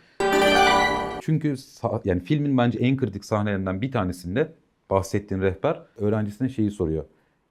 Çünkü 1.21 1.55
yani 2.05 2.19
filmin 2.23 2.57
bence 2.57 2.79
en 2.79 2.97
kritik 2.97 3.25
sahnelerinden 3.25 3.81
bir 3.81 3.91
tanesinde 3.91 4.53
bahsettiğin 4.89 5.41
rehber 5.41 5.81
öğrencisine 5.97 6.49
şeyi 6.49 6.71
soruyor. 6.71 7.03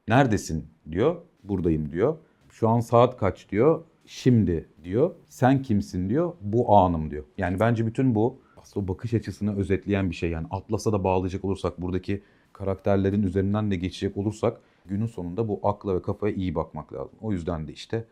Neredesin 0.09 0.67
diyor. 0.91 1.17
Buradayım 1.45 1.93
diyor. 1.93 2.17
Şu 2.51 2.69
an 2.69 2.81
saat 2.81 3.17
kaç 3.17 3.49
diyor. 3.51 3.81
Şimdi 4.09 4.69
diyor. 4.85 5.15
Sen 5.29 5.63
kimsin 5.63 6.09
diyor. 6.09 6.33
Bu 6.41 6.77
anım 6.77 7.11
diyor. 7.11 7.25
Yani 7.39 7.61
bence 7.61 7.87
bütün 7.87 8.15
bu 8.15 8.39
aslında 8.57 8.89
bakış 8.89 9.15
açısını 9.15 9.59
özetleyen 9.59 10.11
bir 10.11 10.15
şey. 10.15 10.31
Yani 10.31 10.47
Atlas'a 10.51 10.93
da 10.93 11.05
bağlayacak 11.05 11.45
olursak 11.45 11.81
buradaki 11.83 12.23
karakterlerin 12.53 13.23
üzerinden 13.23 13.71
de 13.71 13.77
geçecek 13.77 14.17
olursak 14.17 14.61
Günün 14.89 15.07
sonunda 15.07 15.49
bu 15.49 15.61
akla 15.63 15.95
ve 15.95 16.03
kafaya 16.03 16.35
iyi 16.35 16.55
bakmak 16.55 16.93
lazım. 16.93 17.19
O 17.21 17.33
yüzden 17.33 17.69
de 17.69 17.73
işte 17.73 18.05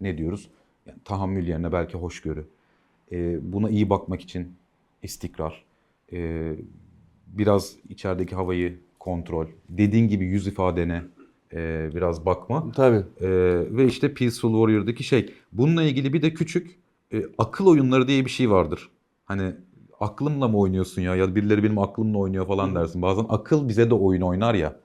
ne 0.00 0.18
diyoruz? 0.18 0.50
Yani 0.86 0.98
tahammül 1.04 1.48
yerine 1.48 1.72
belki 1.72 1.96
hoşgörü. 1.96 2.46
Ee, 3.12 3.52
buna 3.52 3.70
iyi 3.70 3.90
bakmak 3.90 4.20
için 4.20 4.56
istikrar. 5.02 5.64
Ee, 6.12 6.56
biraz 7.26 7.76
içerideki 7.88 8.34
havayı 8.34 8.80
kontrol. 8.98 9.46
Dediğin 9.68 10.08
gibi 10.08 10.24
yüz 10.24 10.46
ifadene 10.46 11.02
e, 11.54 11.90
biraz 11.94 12.26
bakma. 12.26 12.72
Tabii. 12.76 13.02
Ee, 13.20 13.28
ve 13.70 13.86
işte 13.86 14.14
Peaceful 14.14 14.52
Warrior'daki 14.52 15.04
şey. 15.04 15.34
Bununla 15.52 15.82
ilgili 15.82 16.12
bir 16.12 16.22
de 16.22 16.34
küçük 16.34 16.78
e, 17.12 17.22
akıl 17.38 17.66
oyunları 17.66 18.08
diye 18.08 18.24
bir 18.24 18.30
şey 18.30 18.50
vardır. 18.50 18.90
Hani 19.24 19.52
aklımla 20.00 20.48
mı 20.48 20.58
oynuyorsun 20.58 21.02
ya 21.02 21.16
ya 21.16 21.34
birileri 21.34 21.62
benim 21.62 21.78
aklımla 21.78 22.18
oynuyor 22.18 22.46
falan 22.46 22.74
dersin. 22.74 23.02
Bazen 23.02 23.26
akıl 23.28 23.68
bize 23.68 23.90
de 23.90 23.94
oyun 23.94 24.20
oynar 24.20 24.54
ya. 24.54 24.76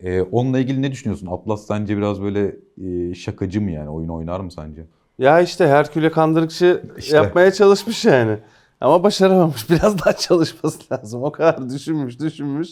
Ee, 0.00 0.22
onunla 0.22 0.58
ilgili 0.58 0.82
ne 0.82 0.92
düşünüyorsun? 0.92 1.26
Atlas 1.26 1.66
sence 1.66 1.96
biraz 1.96 2.22
böyle 2.22 2.56
e, 2.84 3.14
şakacı 3.14 3.60
mı 3.60 3.70
yani? 3.70 3.88
Oyun 3.88 4.08
oynar 4.08 4.40
mı 4.40 4.50
sence? 4.52 4.84
Ya 5.18 5.40
işte 5.40 5.68
Herkül'e 5.68 6.10
kandırıkçı 6.10 6.82
İşte. 6.98 7.16
yapmaya 7.16 7.52
çalışmış 7.52 8.04
yani. 8.04 8.38
Ama 8.80 9.02
başaramamış. 9.02 9.70
Biraz 9.70 9.98
daha 9.98 10.12
çalışması 10.12 10.78
lazım. 10.92 11.22
O 11.22 11.32
kadar 11.32 11.70
düşünmüş 11.70 12.20
düşünmüş. 12.20 12.68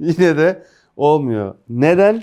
Yine 0.00 0.36
de 0.36 0.62
olmuyor. 0.96 1.54
Neden? 1.68 2.22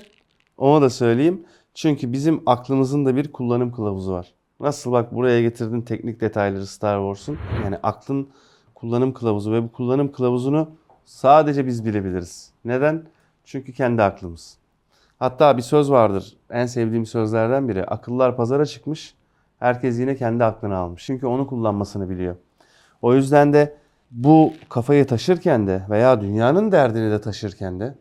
Onu 0.62 0.82
da 0.82 0.90
söyleyeyim. 0.90 1.44
Çünkü 1.74 2.14
bizim 2.14 2.42
aklımızın 2.46 3.06
da 3.06 3.16
bir 3.16 3.32
kullanım 3.32 3.72
kılavuzu 3.72 4.12
var. 4.12 4.34
Nasıl 4.60 4.92
bak 4.92 5.16
buraya 5.16 5.42
getirdin 5.42 5.82
teknik 5.82 6.22
detayları 6.22 6.68
Star 6.68 7.00
Wars'un. 7.00 7.38
Yani 7.64 7.78
aklın 7.84 8.30
kullanım 8.76 9.14
kılavuzu 9.14 9.52
ve 9.52 9.64
bu 9.64 9.72
kullanım 9.72 10.12
kılavuzunu 10.12 10.70
sadece 11.06 11.68
biz 11.68 11.86
bilebiliriz. 11.86 12.52
Neden? 12.66 13.04
Çünkü 13.44 13.74
kendi 13.74 14.04
aklımız. 14.04 14.58
Hatta 15.20 15.58
bir 15.58 15.62
söz 15.62 15.92
vardır. 15.92 16.38
En 16.50 16.66
sevdiğim 16.66 17.06
sözlerden 17.06 17.70
biri. 17.70 17.86
Akıllar 17.86 18.38
pazara 18.38 18.66
çıkmış. 18.66 19.16
Herkes 19.60 20.00
yine 20.00 20.16
kendi 20.16 20.44
aklını 20.44 20.76
almış. 20.76 21.06
Çünkü 21.06 21.28
onu 21.28 21.48
kullanmasını 21.48 22.10
biliyor. 22.10 22.36
O 23.02 23.14
yüzden 23.14 23.54
de 23.54 23.78
bu 24.12 24.54
kafayı 24.70 25.08
taşırken 25.08 25.68
de 25.68 25.84
veya 25.90 26.22
dünyanın 26.22 26.72
derdini 26.72 27.12
de 27.12 27.22
taşırken 27.22 27.80
de 27.80 27.96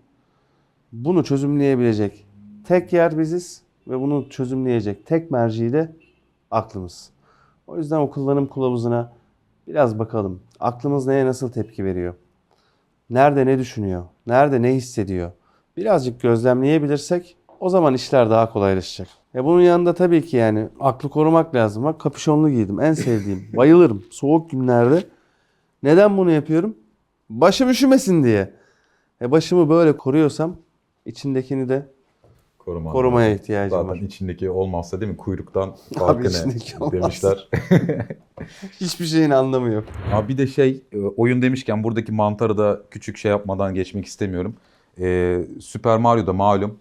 bunu 0.92 1.25
çözümleyebilecek 1.25 2.30
tek 2.70 2.92
yer 2.92 3.18
biziz 3.18 3.62
ve 3.88 4.00
bunu 4.00 4.28
çözümleyecek 4.28 5.06
tek 5.06 5.30
merci 5.30 5.72
de 5.72 5.92
aklımız. 6.50 7.11
O 7.66 7.76
yüzden 7.76 7.96
o 7.96 8.11
kullanım 8.11 8.48
kılavuzuna 8.48 9.12
biraz 9.68 9.98
bakalım. 9.98 10.40
Aklımız 10.61 11.06
neye 11.06 11.26
nasıl 11.26 11.52
tepki 11.52 11.85
veriyor? 11.85 12.14
Nerede 13.11 13.46
ne 13.46 13.59
düşünüyor? 13.59 14.04
Nerede 14.26 14.62
ne 14.62 14.74
hissediyor? 14.74 15.30
Birazcık 15.76 16.20
gözlemleyebilirsek 16.20 17.37
o 17.61 17.68
zaman 17.68 17.94
işler 17.94 18.30
daha 18.30 18.52
kolaylaşacak. 18.52 19.09
E 19.35 19.44
bunun 19.44 19.61
yanında 19.61 19.94
tabii 19.94 20.26
ki 20.26 20.37
yani 20.37 20.68
aklı 20.80 21.09
korumak 21.09 21.54
lazım. 21.54 21.85
Bak 21.85 22.00
kapüşonlu 22.00 22.50
giydim. 22.50 22.80
En 22.80 22.92
sevdiğim. 22.92 23.48
Bayılırım. 23.56 24.04
Soğuk 24.11 24.50
günlerde. 24.50 25.04
Neden 25.83 26.16
bunu 26.16 26.30
yapıyorum? 26.30 26.76
Başım 27.30 27.70
üşümesin 27.70 28.24
diye. 28.24 28.54
E 29.22 29.30
başımı 29.30 29.68
böyle 29.68 29.96
koruyorsam 29.96 30.56
içindekini 31.06 31.68
de 31.68 31.87
Koruma 32.70 32.92
korumaya 32.92 33.35
ihtiyacım 33.35 33.78
Zaten 33.78 33.88
var. 33.88 33.96
içindeki 34.06 34.50
olmazsa 34.50 35.00
değil 35.00 35.12
mi? 35.12 35.16
Kuyruktan 35.16 35.76
farkı 35.98 36.28
ne 36.28 36.92
demişler. 36.92 37.48
Hiçbir 38.80 39.04
şeyin 39.04 39.30
anlamı 39.30 39.72
yok. 39.72 39.85
Abi 40.12 40.28
bir 40.28 40.38
de 40.38 40.46
şey 40.46 40.83
e, 40.92 40.98
oyun 40.98 41.42
demişken 41.42 41.85
buradaki 41.85 42.12
mantarı 42.12 42.59
da 42.59 42.80
küçük 42.90 43.16
şey 43.16 43.30
yapmadan 43.30 43.74
geçmek 43.74 44.06
istemiyorum. 44.06 44.54
Ee, 45.00 45.40
Super 45.61 45.98
Mario'da 45.98 46.33
malum 46.33 46.78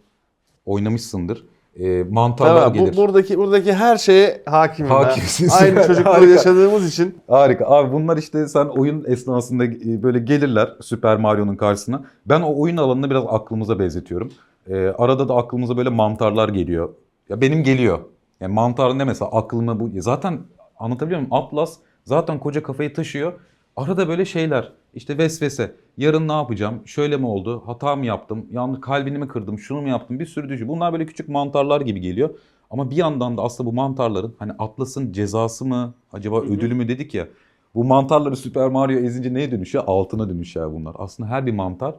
oynamışsındır. 0.66 1.46
Ee, 1.80 2.04
mantarlar 2.10 2.62
Tamam, 2.62 2.74
gelir. 2.74 2.94
bu, 2.94 2.98
buradaki 2.98 3.38
buradaki 3.38 3.74
her 3.74 3.98
şeye 3.98 4.42
hakimim. 4.46 4.92
Hakimsin. 4.92 5.50
Aynı 5.62 5.84
çocukluğu 5.88 6.10
Harika. 6.14 6.32
yaşadığımız 6.32 6.90
için 6.90 7.18
Harika. 7.28 7.66
Abi 7.66 7.94
bunlar 7.94 8.18
işte 8.18 8.48
sen 8.48 8.66
oyun 8.66 9.06
esnasında 9.08 9.66
e, 9.66 10.04
böyle 10.04 10.20
gelirler 10.20 10.70
Super 10.82 11.18
Mario'nun 11.18 11.56
karşısına. 11.56 12.04
Ben 12.26 12.42
o 12.42 12.60
oyun 12.62 12.78
alanını 12.78 13.10
biraz 13.10 13.24
aklımıza 13.28 13.80
benzetiyorum. 13.80 14.32
Ee, 14.70 14.76
arada 14.98 15.30
da 15.30 15.36
aklımıza 15.36 15.78
böyle 15.78 15.90
mantarlar 15.90 16.50
geliyor. 16.50 16.90
Ya 17.30 17.42
benim 17.42 17.64
geliyor. 17.64 18.00
Yani 18.40 18.54
mantar 18.54 18.98
ne 18.98 19.04
mesela 19.04 19.32
aklıma 19.32 19.80
bu. 19.80 19.90
Zaten 19.96 20.40
anlatabiliyor 20.80 21.20
muyum? 21.20 21.34
Atlas 21.34 21.78
zaten 22.06 22.40
koca 22.40 22.64
kafayı 22.64 22.94
taşıyor. 22.94 23.34
Arada 23.76 24.08
böyle 24.08 24.26
şeyler. 24.26 24.72
işte 24.94 25.18
vesvese. 25.18 25.76
Yarın 25.98 26.28
ne 26.28 26.32
yapacağım? 26.34 26.82
Şöyle 26.86 27.18
mi 27.18 27.26
oldu? 27.28 27.64
Hata 27.66 27.96
mı 27.96 28.06
yaptım? 28.06 28.46
Yanlış 28.52 28.82
kalbini 28.82 29.18
mi 29.18 29.28
kırdım? 29.28 29.60
Şunu 29.60 29.82
mu 29.82 29.90
yaptım? 29.90 30.20
Bir 30.20 30.26
sürü 30.26 30.50
düşün. 30.50 30.68
Bunlar 30.68 30.94
böyle 30.94 31.06
küçük 31.06 31.30
mantarlar 31.30 31.82
gibi 31.82 32.02
geliyor. 32.02 32.30
Ama 32.70 32.92
bir 32.92 32.96
yandan 32.96 33.38
da 33.38 33.42
aslında 33.42 33.70
bu 33.70 33.74
mantarların 33.74 34.36
hani 34.40 34.52
Atlas'ın 34.60 35.12
cezası 35.12 35.66
mı? 35.66 35.94
Acaba 36.14 36.42
ödülü 36.42 36.74
mü 36.74 36.88
dedik 36.88 37.14
ya. 37.14 37.28
Bu 37.76 37.84
mantarları 37.84 38.36
Super 38.36 38.68
Mario 38.68 39.00
ezince 39.00 39.34
neye 39.34 39.52
dönüşüyor? 39.52 39.84
Altına 39.88 40.30
dönüşüyor 40.30 40.74
bunlar. 40.74 40.96
Aslında 41.00 41.30
her 41.30 41.46
bir 41.46 41.52
mantar 41.52 41.96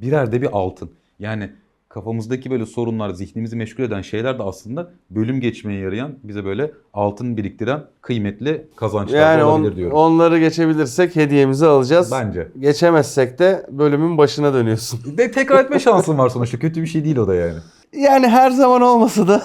birer 0.00 0.32
de 0.32 0.42
bir 0.42 0.48
altın. 0.52 0.90
Yani 1.18 1.50
kafamızdaki 1.94 2.50
böyle 2.50 2.66
sorunlar, 2.66 3.10
zihnimizi 3.10 3.56
meşgul 3.56 3.84
eden 3.84 4.02
şeyler 4.02 4.38
de 4.38 4.42
aslında 4.42 4.90
bölüm 5.10 5.40
geçmeye 5.40 5.80
yarayan, 5.80 6.14
bize 6.22 6.44
böyle 6.44 6.72
altın 6.94 7.36
biriktiren 7.36 7.84
kıymetli 8.02 8.66
kazançlar 8.76 9.18
yani 9.18 9.40
da 9.40 9.48
on- 9.48 9.60
olabilir 9.60 9.76
diyorum. 9.76 9.96
onları 9.96 10.38
geçebilirsek 10.38 11.16
hediyemizi 11.16 11.66
alacağız. 11.66 12.12
Bence. 12.12 12.48
Geçemezsek 12.58 13.38
de 13.38 13.66
bölümün 13.70 14.18
başına 14.18 14.54
dönüyorsun. 14.54 15.00
Ve 15.18 15.30
tekrar 15.30 15.64
etme 15.64 15.78
şansın 15.78 16.18
var 16.18 16.28
sonuçta. 16.28 16.58
Kötü 16.58 16.82
bir 16.82 16.86
şey 16.86 17.04
değil 17.04 17.16
o 17.16 17.28
da 17.28 17.34
yani. 17.34 17.58
Yani 17.92 18.28
her 18.28 18.50
zaman 18.50 18.82
olmasa 18.82 19.28
da 19.28 19.42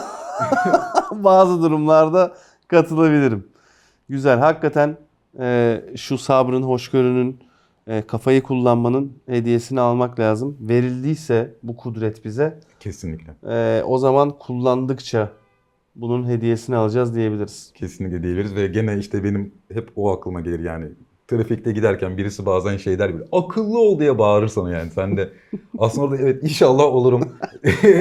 bazı 1.12 1.62
durumlarda 1.62 2.34
katılabilirim. 2.68 3.48
Güzel. 4.10 4.40
Hakikaten 4.40 4.98
e, 5.40 5.82
şu 5.96 6.18
sabrın, 6.18 6.64
hoşgörünün, 6.64 7.40
e, 7.90 8.02
kafayı 8.02 8.44
kullanmanın 8.44 9.12
hediyesini 9.26 9.80
almak 9.80 10.20
lazım. 10.20 10.58
Verildiyse 10.62 11.54
bu 11.64 11.78
kudret 11.78 12.26
bize 12.26 12.60
Kesinlikle. 12.80 13.34
e, 13.50 13.84
o 13.84 13.98
zaman 13.98 14.30
kullandıkça 14.40 15.30
bunun 15.96 16.28
hediyesini 16.28 16.76
alacağız 16.76 17.16
diyebiliriz. 17.16 17.72
Kesinlikle 17.76 18.24
diyebiliriz 18.24 18.56
ve 18.56 18.68
gene 18.68 18.98
işte 18.98 19.24
benim 19.24 19.54
hep 19.74 19.90
o 19.96 20.12
aklıma 20.12 20.42
gelir 20.42 20.60
yani. 20.60 20.86
Trafikte 21.28 21.72
giderken 21.72 22.18
birisi 22.18 22.46
bazen 22.46 22.78
şey 22.78 23.00
der 23.00 23.16
bile 23.16 23.24
akıllı 23.32 23.80
ol 23.80 24.00
diye 24.00 24.18
bağırır 24.18 24.48
sana 24.48 24.72
yani 24.72 24.92
sen 24.92 25.18
de 25.18 25.30
aslında 25.80 26.06
orada 26.08 26.18
evet 26.18 26.44
inşallah 26.44 26.84
olurum. 26.84 27.22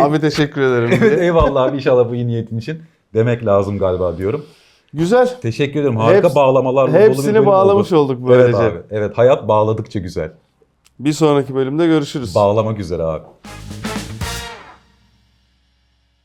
Abi 0.01 0.20
teşekkür 0.20 0.61
ederim. 0.61 0.90
evet 1.03 1.20
eyvallah 1.20 1.62
abi 1.62 1.77
inşallah 1.77 2.11
bu 2.11 2.14
iyi 2.14 2.27
niyetin 2.27 2.59
için 2.59 2.79
demek 3.14 3.46
lazım 3.46 3.79
galiba 3.79 4.18
diyorum. 4.18 4.44
Güzel. 4.94 5.40
Teşekkür 5.42 5.81
ederim. 5.81 5.96
Harika 5.96 6.29
Heps- 6.29 6.35
bağlamalarla 6.35 6.92
dolu 6.94 7.01
bir 7.01 7.09
Hepsini 7.09 7.46
bağlamış 7.46 7.92
oldu. 7.92 8.12
olduk 8.12 8.29
böylece. 8.29 8.59
Evet 8.62 8.72
abi. 8.72 8.79
Evet 8.90 9.18
hayat 9.18 9.48
bağladıkça 9.48 9.98
güzel. 9.98 10.33
Bir 10.98 11.12
sonraki 11.12 11.55
bölümde 11.55 11.87
görüşürüz. 11.87 12.35
Bağlamak 12.35 12.79
üzere 12.79 13.03
abi. 13.03 13.24